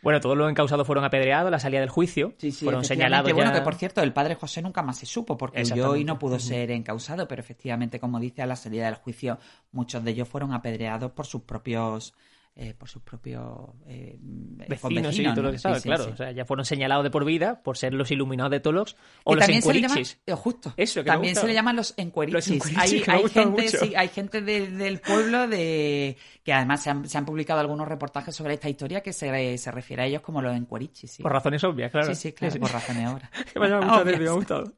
Bueno, 0.00 0.20
todos 0.20 0.36
los 0.36 0.48
encausados 0.48 0.86
fueron 0.86 1.04
apedreados 1.04 1.50
la 1.50 1.58
salida 1.58 1.80
del 1.80 1.88
juicio. 1.90 2.32
Sí, 2.38 2.52
sí, 2.52 2.64
fueron 2.64 2.84
señalados. 2.84 3.32
Bueno, 3.32 3.52
que 3.52 3.60
por 3.60 3.74
cierto, 3.74 4.00
el 4.00 4.12
padre 4.12 4.36
José 4.36 4.62
nunca 4.62 4.82
más 4.82 4.98
se 4.98 5.06
supo, 5.06 5.36
porque 5.36 5.64
yo 5.64 5.90
hoy 5.90 6.04
no 6.04 6.18
pudo 6.18 6.38
ser 6.38 6.70
encausado, 6.70 7.26
pero 7.26 7.40
efectivamente, 7.40 7.98
como 7.98 8.20
dice, 8.20 8.42
a 8.42 8.46
la 8.46 8.56
salida 8.56 8.86
del 8.86 8.94
juicio, 8.94 9.38
muchos 9.72 10.04
de 10.04 10.12
ellos 10.12 10.28
fueron 10.28 10.52
apedreados 10.52 11.10
por 11.12 11.26
sus 11.26 11.42
propios 11.42 12.14
eh, 12.60 12.74
por 12.76 12.88
sus 12.88 13.00
propios 13.02 13.68
eh, 13.86 14.16
vecinos, 14.18 15.16
y 15.16 15.22
todo 15.22 15.42
lo 15.42 15.52
que 15.52 15.60
sabe, 15.60 15.80
claro. 15.80 16.08
O 16.12 16.16
sea, 16.16 16.32
ya 16.32 16.44
fueron 16.44 16.64
señalados 16.64 17.04
de 17.04 17.10
por 17.10 17.24
vida 17.24 17.62
por 17.62 17.78
ser 17.78 17.94
los 17.94 18.10
iluminados 18.10 18.50
de 18.50 18.58
Tolox 18.58 18.96
o 19.22 19.36
los 19.36 19.48
encuerichis. 19.48 20.18
Eh, 20.26 20.32
justo. 20.32 20.74
Eso, 20.76 21.04
también 21.04 21.36
se 21.36 21.46
le 21.46 21.54
llaman 21.54 21.76
los 21.76 21.94
encuerichis. 21.96 22.76
hay, 22.76 22.98
gente, 22.98 23.96
hay 23.96 24.08
gente 24.08 24.42
del 24.42 24.98
pueblo 24.98 25.46
de 25.46 26.16
que 26.42 26.52
además 26.52 26.82
se 26.82 26.90
han, 26.90 27.08
se 27.08 27.16
han, 27.16 27.24
publicado 27.24 27.60
algunos 27.60 27.86
reportajes 27.86 28.34
sobre 28.34 28.54
esta 28.54 28.68
historia 28.68 29.02
que 29.02 29.12
se, 29.12 29.56
se 29.56 29.70
refiere 29.70 30.02
a 30.02 30.06
ellos 30.06 30.22
como 30.22 30.42
los 30.42 30.56
encuerichis. 30.56 31.18
Por 31.18 31.30
razones 31.30 31.62
obvias, 31.62 31.92
claro. 31.92 32.12
Sí, 32.12 32.16
sí, 32.16 32.32
claro, 32.32 32.58
por 32.58 32.72
razones 32.72 33.08
obvias. 33.08 33.30
me 34.18 34.26
ha 34.26 34.32
gustado. 34.32 34.72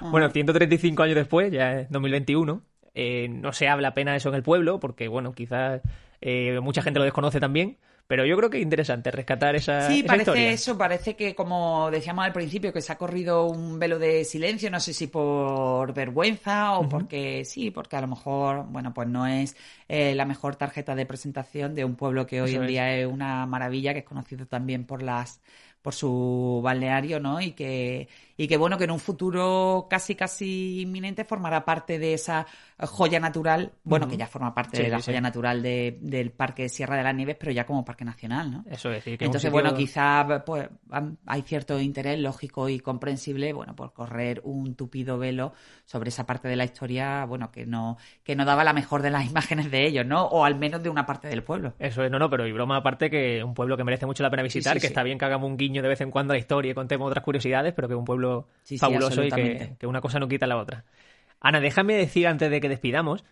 bueno, 0.00 0.30
135 0.30 1.02
años 1.02 1.16
después, 1.16 1.50
ya 1.50 1.80
es 1.80 1.90
2021, 1.90 2.62
no 3.30 3.52
se 3.52 3.66
habla 3.66 3.88
apenas 3.88 4.18
eso 4.18 4.28
en 4.28 4.36
el 4.36 4.44
pueblo 4.44 4.78
porque, 4.78 5.08
bueno, 5.08 5.32
quizás 5.32 5.82
eh, 6.26 6.58
mucha 6.60 6.80
gente 6.80 6.98
lo 6.98 7.04
desconoce 7.04 7.38
también. 7.38 7.76
Pero 8.06 8.26
yo 8.26 8.36
creo 8.36 8.50
que 8.50 8.58
es 8.58 8.62
interesante 8.62 9.10
rescatar 9.10 9.56
esa. 9.56 9.88
Sí, 9.88 10.02
parece 10.02 10.52
eso, 10.52 10.76
parece 10.76 11.16
que, 11.16 11.34
como 11.34 11.90
decíamos 11.90 12.26
al 12.26 12.34
principio, 12.34 12.70
que 12.70 12.82
se 12.82 12.92
ha 12.92 12.98
corrido 12.98 13.46
un 13.46 13.78
velo 13.78 13.98
de 13.98 14.26
silencio, 14.26 14.70
no 14.70 14.78
sé 14.78 14.92
si 14.92 15.06
por 15.06 15.94
vergüenza 15.94 16.78
o 16.78 16.86
porque 16.86 17.46
sí, 17.46 17.70
porque 17.70 17.96
a 17.96 18.02
lo 18.02 18.08
mejor, 18.08 18.66
bueno, 18.68 18.92
pues 18.92 19.08
no 19.08 19.26
es 19.26 19.56
eh, 19.88 20.14
la 20.14 20.26
mejor 20.26 20.56
tarjeta 20.56 20.94
de 20.94 21.06
presentación 21.06 21.74
de 21.74 21.86
un 21.86 21.96
pueblo 21.96 22.26
que 22.26 22.42
hoy 22.42 22.54
en 22.54 22.66
día 22.66 22.94
es 22.94 23.06
una 23.06 23.46
maravilla, 23.46 23.94
que 23.94 24.00
es 24.00 24.04
conocido 24.04 24.44
también 24.44 24.84
por 24.84 25.02
las 25.02 25.40
por 25.84 25.92
su 25.92 26.62
balneario, 26.64 27.20
¿no? 27.20 27.42
Y 27.42 27.52
que, 27.52 28.08
y 28.38 28.48
que 28.48 28.56
bueno, 28.56 28.78
que 28.78 28.84
en 28.84 28.90
un 28.90 28.98
futuro 28.98 29.86
casi 29.90 30.14
casi 30.14 30.80
inminente 30.80 31.26
formará 31.26 31.66
parte 31.66 31.98
de 31.98 32.14
esa 32.14 32.46
joya 32.78 33.20
natural, 33.20 33.72
bueno, 33.84 34.08
que 34.08 34.16
ya 34.16 34.26
forma 34.26 34.54
parte 34.54 34.82
de 34.82 34.88
la 34.88 35.02
joya 35.02 35.20
natural 35.20 35.62
de, 35.62 35.98
del 36.00 36.30
Parque 36.30 36.70
Sierra 36.70 36.96
de 36.96 37.02
las 37.02 37.14
Nieves, 37.14 37.36
pero 37.38 37.52
ya 37.52 37.66
como 37.66 37.84
parque 37.84 38.06
nacional, 38.06 38.50
¿no? 38.50 38.64
Eso 38.70 38.90
es. 38.92 39.04
Sí, 39.04 39.18
Entonces, 39.20 39.52
bueno, 39.52 39.74
quizá 39.74 40.42
pues, 40.46 40.70
hay 41.26 41.42
cierto 41.42 41.78
interés 41.78 42.18
lógico 42.18 42.70
y 42.70 42.80
comprensible, 42.80 43.52
bueno, 43.52 43.76
por 43.76 43.92
correr 43.92 44.40
un 44.42 44.76
tupido 44.76 45.18
velo 45.18 45.52
sobre 45.84 46.08
esa 46.08 46.24
parte 46.24 46.48
de 46.48 46.56
la 46.56 46.64
historia, 46.64 47.26
bueno, 47.26 47.52
que 47.52 47.66
no, 47.66 47.98
que 48.22 48.34
no 48.34 48.46
daba 48.46 48.64
la 48.64 48.72
mejor 48.72 49.02
de 49.02 49.10
las 49.10 49.26
imágenes 49.30 49.70
de 49.70 49.86
ellos, 49.86 50.06
¿no? 50.06 50.24
O 50.24 50.46
al 50.46 50.54
menos 50.54 50.82
de 50.82 50.88
una 50.88 51.04
parte 51.04 51.28
del 51.28 51.42
pueblo. 51.42 51.74
Eso 51.78 52.02
es, 52.02 52.10
no, 52.10 52.18
no, 52.18 52.30
pero 52.30 52.46
y 52.46 52.52
broma 52.52 52.78
aparte 52.78 53.10
que 53.10 53.44
un 53.44 53.52
pueblo 53.52 53.76
que 53.76 53.84
merece 53.84 54.06
mucho 54.06 54.22
la 54.22 54.30
pena 54.30 54.42
visitar, 54.42 54.80
que 54.80 54.86
está 54.86 55.02
bien 55.02 55.18
que 55.18 55.26
hagamos 55.26 55.50
un 55.50 55.58
guiño 55.58 55.73
de 55.82 55.88
vez 55.88 56.00
en 56.00 56.10
cuando 56.10 56.32
a 56.32 56.36
la 56.36 56.38
historia 56.38 56.72
y 56.72 56.74
contemos 56.74 57.08
otras 57.08 57.24
curiosidades, 57.24 57.72
pero 57.74 57.88
que 57.88 57.94
es 57.94 57.98
un 57.98 58.04
pueblo 58.04 58.48
fabuloso 58.78 59.22
y 59.24 59.30
que, 59.30 59.86
una 59.86 60.00
cosa 60.00 60.18
no 60.18 60.28
quita 60.28 60.46
la 60.46 60.56
otra. 60.56 60.84
Ana, 61.40 61.60
déjame 61.60 61.94
decir 61.94 62.26
antes 62.26 62.50
de 62.50 62.60
que 62.60 62.68
despidamos 62.68 63.24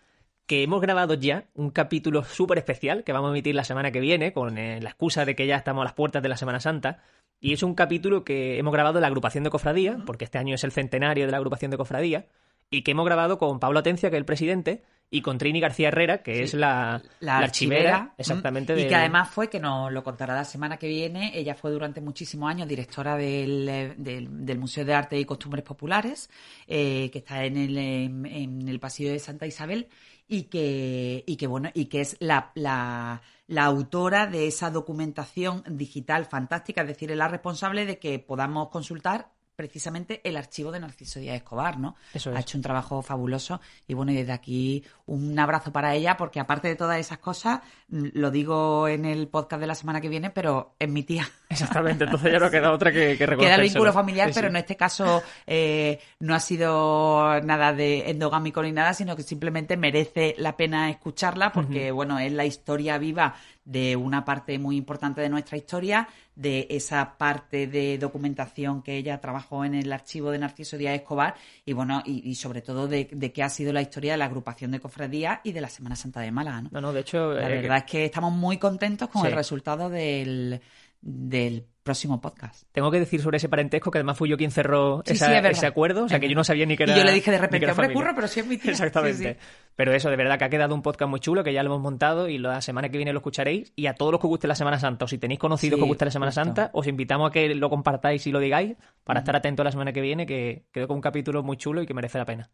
que 0.45 0.63
hemos 0.63 0.81
grabado 0.81 1.13
ya 1.13 1.45
un 1.53 1.69
capítulo 1.69 2.23
súper 2.23 2.57
especial 2.57 3.03
que 3.03 3.13
vamos 3.13 3.29
a 3.29 3.31
emitir 3.31 3.55
la 3.55 3.63
semana 3.63 3.91
que 3.91 4.01
viene 4.01 4.33
con 4.33 4.57
eh, 4.57 4.81
la 4.81 4.89
excusa 4.89 5.25
de 5.25 5.35
que 5.35 5.47
ya 5.47 5.55
estamos 5.55 5.81
a 5.81 5.85
las 5.85 5.93
puertas 5.93 6.21
de 6.21 6.29
la 6.29 6.37
Semana 6.37 6.59
Santa. 6.59 7.01
Y 7.39 7.53
es 7.53 7.63
un 7.63 7.75
capítulo 7.75 8.23
que 8.23 8.57
hemos 8.57 8.73
grabado 8.73 8.97
en 8.97 9.01
la 9.01 9.07
agrupación 9.07 9.43
de 9.43 9.49
cofradía, 9.49 9.97
porque 10.05 10.25
este 10.25 10.37
año 10.37 10.55
es 10.55 10.63
el 10.63 10.71
centenario 10.71 11.25
de 11.25 11.31
la 11.31 11.37
agrupación 11.37 11.71
de 11.71 11.77
cofradía, 11.77 12.27
y 12.73 12.81
que 12.81 12.91
hemos 12.91 13.05
grabado 13.05 13.37
con 13.37 13.59
Pablo 13.59 13.79
Atencia, 13.79 14.09
que 14.09 14.15
es 14.15 14.19
el 14.19 14.25
presidente, 14.25 14.83
y 15.11 15.21
con 15.21 15.37
Trini 15.37 15.59
García 15.59 15.89
Herrera, 15.89 16.23
que 16.23 16.41
es 16.41 16.55
la, 16.55 16.99
archivera, 17.27 18.15
exactamente. 18.17 18.73
Y 18.81 18.87
que 18.87 18.95
además 18.95 19.29
fue, 19.29 19.47
que 19.47 19.59
nos 19.59 19.91
lo 19.91 20.03
contará 20.03 20.33
la 20.33 20.43
semana 20.43 20.77
que 20.77 20.87
viene, 20.87 21.37
ella 21.37 21.53
fue 21.53 21.69
durante 21.69 22.01
muchísimos 22.01 22.49
años 22.49 22.67
directora 22.67 23.15
del, 23.15 23.93
del, 23.95 24.57
Museo 24.57 24.83
de 24.85 24.95
Arte 24.95 25.19
y 25.19 25.25
Costumbres 25.25 25.63
Populares, 25.63 26.31
eh, 26.65 27.11
que 27.11 27.19
está 27.19 27.45
en 27.45 27.57
el, 27.57 27.77
en, 27.77 28.67
el 28.67 28.79
pasillo 28.79 29.11
de 29.11 29.19
Santa 29.19 29.45
Isabel, 29.45 29.87
y 30.27 30.45
que, 30.45 31.23
y 31.27 31.35
que 31.35 31.45
bueno, 31.45 31.69
y 31.75 31.85
que 31.85 32.01
es 32.01 32.17
la, 32.19 32.51
la, 32.55 33.21
la, 33.45 33.65
autora 33.65 34.25
de 34.25 34.47
esa 34.47 34.71
documentación 34.71 35.63
digital 35.69 36.25
fantástica, 36.25 36.81
es 36.81 36.87
decir, 36.87 37.11
es 37.11 37.17
la 37.17 37.27
responsable 37.27 37.85
de 37.85 37.99
que 37.99 38.17
podamos 38.17 38.69
consultar 38.69 39.32
precisamente 39.55 40.21
el 40.23 40.37
archivo 40.37 40.71
de 40.71 40.79
Narciso 40.79 41.19
Díaz 41.19 41.37
Escobar, 41.37 41.79
¿no? 41.79 41.95
Eso 42.13 42.31
Ha 42.35 42.39
hecho 42.39 42.57
un 42.57 42.61
trabajo 42.61 43.01
fabuloso 43.01 43.61
y 43.87 43.93
bueno, 43.93 44.11
y 44.11 44.15
desde 44.15 44.31
aquí 44.31 44.83
un 45.05 45.37
abrazo 45.37 45.71
para 45.71 45.93
ella 45.95 46.17
porque 46.17 46.39
aparte 46.39 46.67
de 46.67 46.75
todas 46.75 46.99
esas 46.99 47.19
cosas, 47.19 47.61
mm, 47.89 48.07
lo 48.13 48.31
digo 48.31 48.87
en 48.87 49.05
el 49.05 49.27
podcast 49.27 49.59
de 49.59 49.67
la 49.67 49.75
semana 49.75 50.01
que 50.01 50.09
viene, 50.09 50.29
pero 50.29 50.75
es 50.79 50.89
mi 50.89 51.03
tía. 51.03 51.27
Exactamente, 51.53 52.03
entonces 52.03 52.31
ya 52.31 52.39
no 52.39 52.51
queda 52.51 52.71
otra 52.71 52.91
que, 52.91 53.17
que 53.17 53.25
Queda 53.25 53.55
el 53.55 53.61
vínculo 53.61 53.93
familiar, 53.93 54.31
pero 54.33 54.47
en 54.47 54.55
este 54.55 54.75
caso 54.75 55.23
eh, 55.47 55.99
no 56.19 56.35
ha 56.35 56.39
sido 56.39 57.41
nada 57.41 57.73
de 57.73 58.09
endogámico 58.09 58.61
ni 58.61 58.71
nada, 58.71 58.93
sino 58.93 59.15
que 59.15 59.23
simplemente 59.23 59.77
merece 59.77 60.35
la 60.37 60.57
pena 60.57 60.89
escucharla 60.89 61.51
porque, 61.51 61.91
bueno, 61.91 62.19
es 62.19 62.31
la 62.31 62.45
historia 62.45 62.97
viva 62.97 63.35
de 63.65 63.95
una 63.95 64.25
parte 64.25 64.59
muy 64.59 64.75
importante 64.75 65.21
de 65.21 65.29
nuestra 65.29 65.57
historia, 65.57 66.07
de 66.35 66.67
esa 66.69 67.17
parte 67.17 67.67
de 67.67 67.97
documentación 67.97 68.81
que 68.81 68.97
ella 68.97 69.21
trabajó 69.21 69.63
en 69.63 69.75
el 69.75 69.91
archivo 69.93 70.31
de 70.31 70.39
Narciso 70.39 70.77
Díaz 70.77 70.95
Escobar 70.95 71.35
y 71.65 71.73
bueno, 71.73 72.01
y, 72.05 72.35
sobre 72.35 72.61
todo 72.61 72.87
de, 72.87 73.07
qué 73.07 73.43
ha 73.43 73.49
sido 73.49 73.71
la 73.71 73.81
historia 73.81 74.13
de 74.13 74.17
la 74.17 74.25
agrupación 74.25 74.71
de 74.71 74.79
cofradías 74.79 75.39
y 75.43 75.51
de 75.51 75.61
la 75.61 75.69
Semana 75.69 75.95
Santa 75.95 76.21
de 76.21 76.31
Málaga. 76.31 76.63
No, 76.71 76.81
no, 76.81 76.91
de 76.91 77.01
hecho... 77.01 77.33
La 77.33 77.49
eh, 77.49 77.61
verdad 77.61 77.77
es 77.77 77.83
que 77.85 78.05
estamos 78.05 78.33
muy 78.33 78.57
contentos 78.57 79.09
con 79.09 79.25
el 79.25 79.33
resultado 79.33 79.89
del, 79.89 80.59
del 81.03 81.65
próximo 81.83 82.21
podcast. 82.21 82.63
Tengo 82.71 82.89
que 82.89 82.99
decir 82.99 83.21
sobre 83.21 83.37
ese 83.37 83.49
parentesco 83.49 83.91
que 83.91 83.97
además 83.97 84.17
fui 84.17 84.29
yo 84.29 84.37
quien 84.37 84.51
cerró 84.51 85.03
ese 85.05 85.65
acuerdo, 85.67 86.05
o 86.05 86.09
sea 86.09 86.19
que 86.19 86.29
yo 86.29 86.35
no 86.35 86.43
sabía 86.43 86.65
ni 86.65 86.77
que 86.77 86.83
era. 86.83 86.95
Y 86.95 86.97
yo 86.97 87.03
le 87.03 87.11
dije 87.11 87.29
de 87.29 87.37
repente, 87.37 87.69
hombre, 87.69 87.93
curro, 87.93 88.13
pero 88.15 88.27
sí 88.27 88.39
es 88.39 88.47
mi 88.47 88.57
tía. 88.57 88.71
Exactamente. 88.71 89.37
Pero 89.75 89.93
eso, 89.93 90.09
de 90.09 90.15
verdad 90.15 90.39
que 90.39 90.45
ha 90.45 90.49
quedado 90.49 90.73
un 90.73 90.81
podcast 90.81 91.09
muy 91.09 91.19
chulo, 91.19 91.43
que 91.43 91.51
ya 91.51 91.61
lo 91.61 91.71
hemos 91.71 91.81
montado 91.81 92.29
y 92.29 92.37
la 92.37 92.61
semana 92.61 92.89
que 92.89 92.97
viene 92.97 93.11
lo 93.11 93.19
escucharéis. 93.19 93.73
Y 93.75 93.87
a 93.87 93.95
todos 93.95 94.13
los 94.13 94.21
que 94.21 94.27
os 94.27 94.29
guste 94.29 94.47
la 94.47 94.55
Semana 94.55 94.79
Santa, 94.79 95.05
o 95.05 95.07
si 95.07 95.17
tenéis 95.17 95.39
conocidos 95.39 95.77
que 95.77 95.83
os 95.83 95.89
guste 95.89 96.05
la 96.05 96.11
Semana 96.11 96.31
Santa, 96.31 96.69
os 96.73 96.87
invitamos 96.87 97.29
a 97.29 97.33
que 97.33 97.53
lo 97.53 97.69
compartáis 97.69 98.25
y 98.27 98.31
lo 98.31 98.39
digáis 98.39 98.77
para 99.03 99.19
estar 99.19 99.35
atentos 99.35 99.63
la 99.65 99.71
semana 99.71 99.91
que 99.91 100.01
viene, 100.01 100.25
que 100.25 100.63
creo 100.71 100.87
que 100.87 100.93
es 100.93 100.95
un 100.95 101.01
capítulo 101.01 101.43
muy 101.43 101.57
chulo 101.57 101.81
y 101.81 101.85
que 101.85 101.93
merece 101.93 102.17
la 102.17 102.25
pena. 102.25 102.49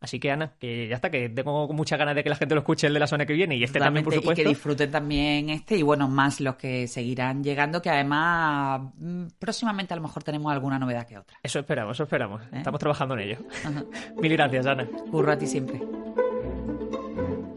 Así 0.00 0.18
que 0.18 0.30
Ana, 0.30 0.52
que 0.58 0.88
ya 0.88 0.96
está, 0.96 1.10
que 1.10 1.28
tengo 1.28 1.68
muchas 1.72 1.98
ganas 1.98 2.14
de 2.14 2.22
que 2.22 2.30
la 2.30 2.36
gente 2.36 2.54
lo 2.54 2.62
escuche 2.62 2.86
el 2.86 2.94
de 2.94 3.00
la 3.00 3.06
semana 3.06 3.26
que 3.26 3.34
viene 3.34 3.56
y 3.56 3.64
este 3.64 3.78
también, 3.78 4.02
por 4.04 4.14
supuesto. 4.14 4.40
Y 4.40 4.44
que 4.44 4.48
disfruten 4.48 4.90
también 4.90 5.50
este 5.50 5.76
y 5.76 5.82
bueno, 5.82 6.08
más 6.08 6.40
los 6.40 6.56
que 6.56 6.88
seguirán 6.88 7.44
llegando, 7.44 7.82
que 7.82 7.90
además 7.90 8.80
mm, 8.98 9.26
próximamente 9.38 9.92
a 9.92 9.96
lo 9.96 10.02
mejor 10.02 10.22
tenemos 10.22 10.50
alguna 10.52 10.78
novedad 10.78 11.06
que 11.06 11.18
otra. 11.18 11.38
Eso 11.42 11.58
esperamos, 11.58 11.96
eso 11.96 12.04
esperamos. 12.04 12.42
¿Eh? 12.44 12.58
Estamos 12.58 12.80
trabajando 12.80 13.14
en 13.14 13.20
ello. 13.20 13.38
Mil 14.16 14.32
gracias, 14.32 14.66
Ana. 14.66 14.86
Curro 15.10 15.32
a 15.32 15.38
ti 15.38 15.46
siempre. 15.46 15.80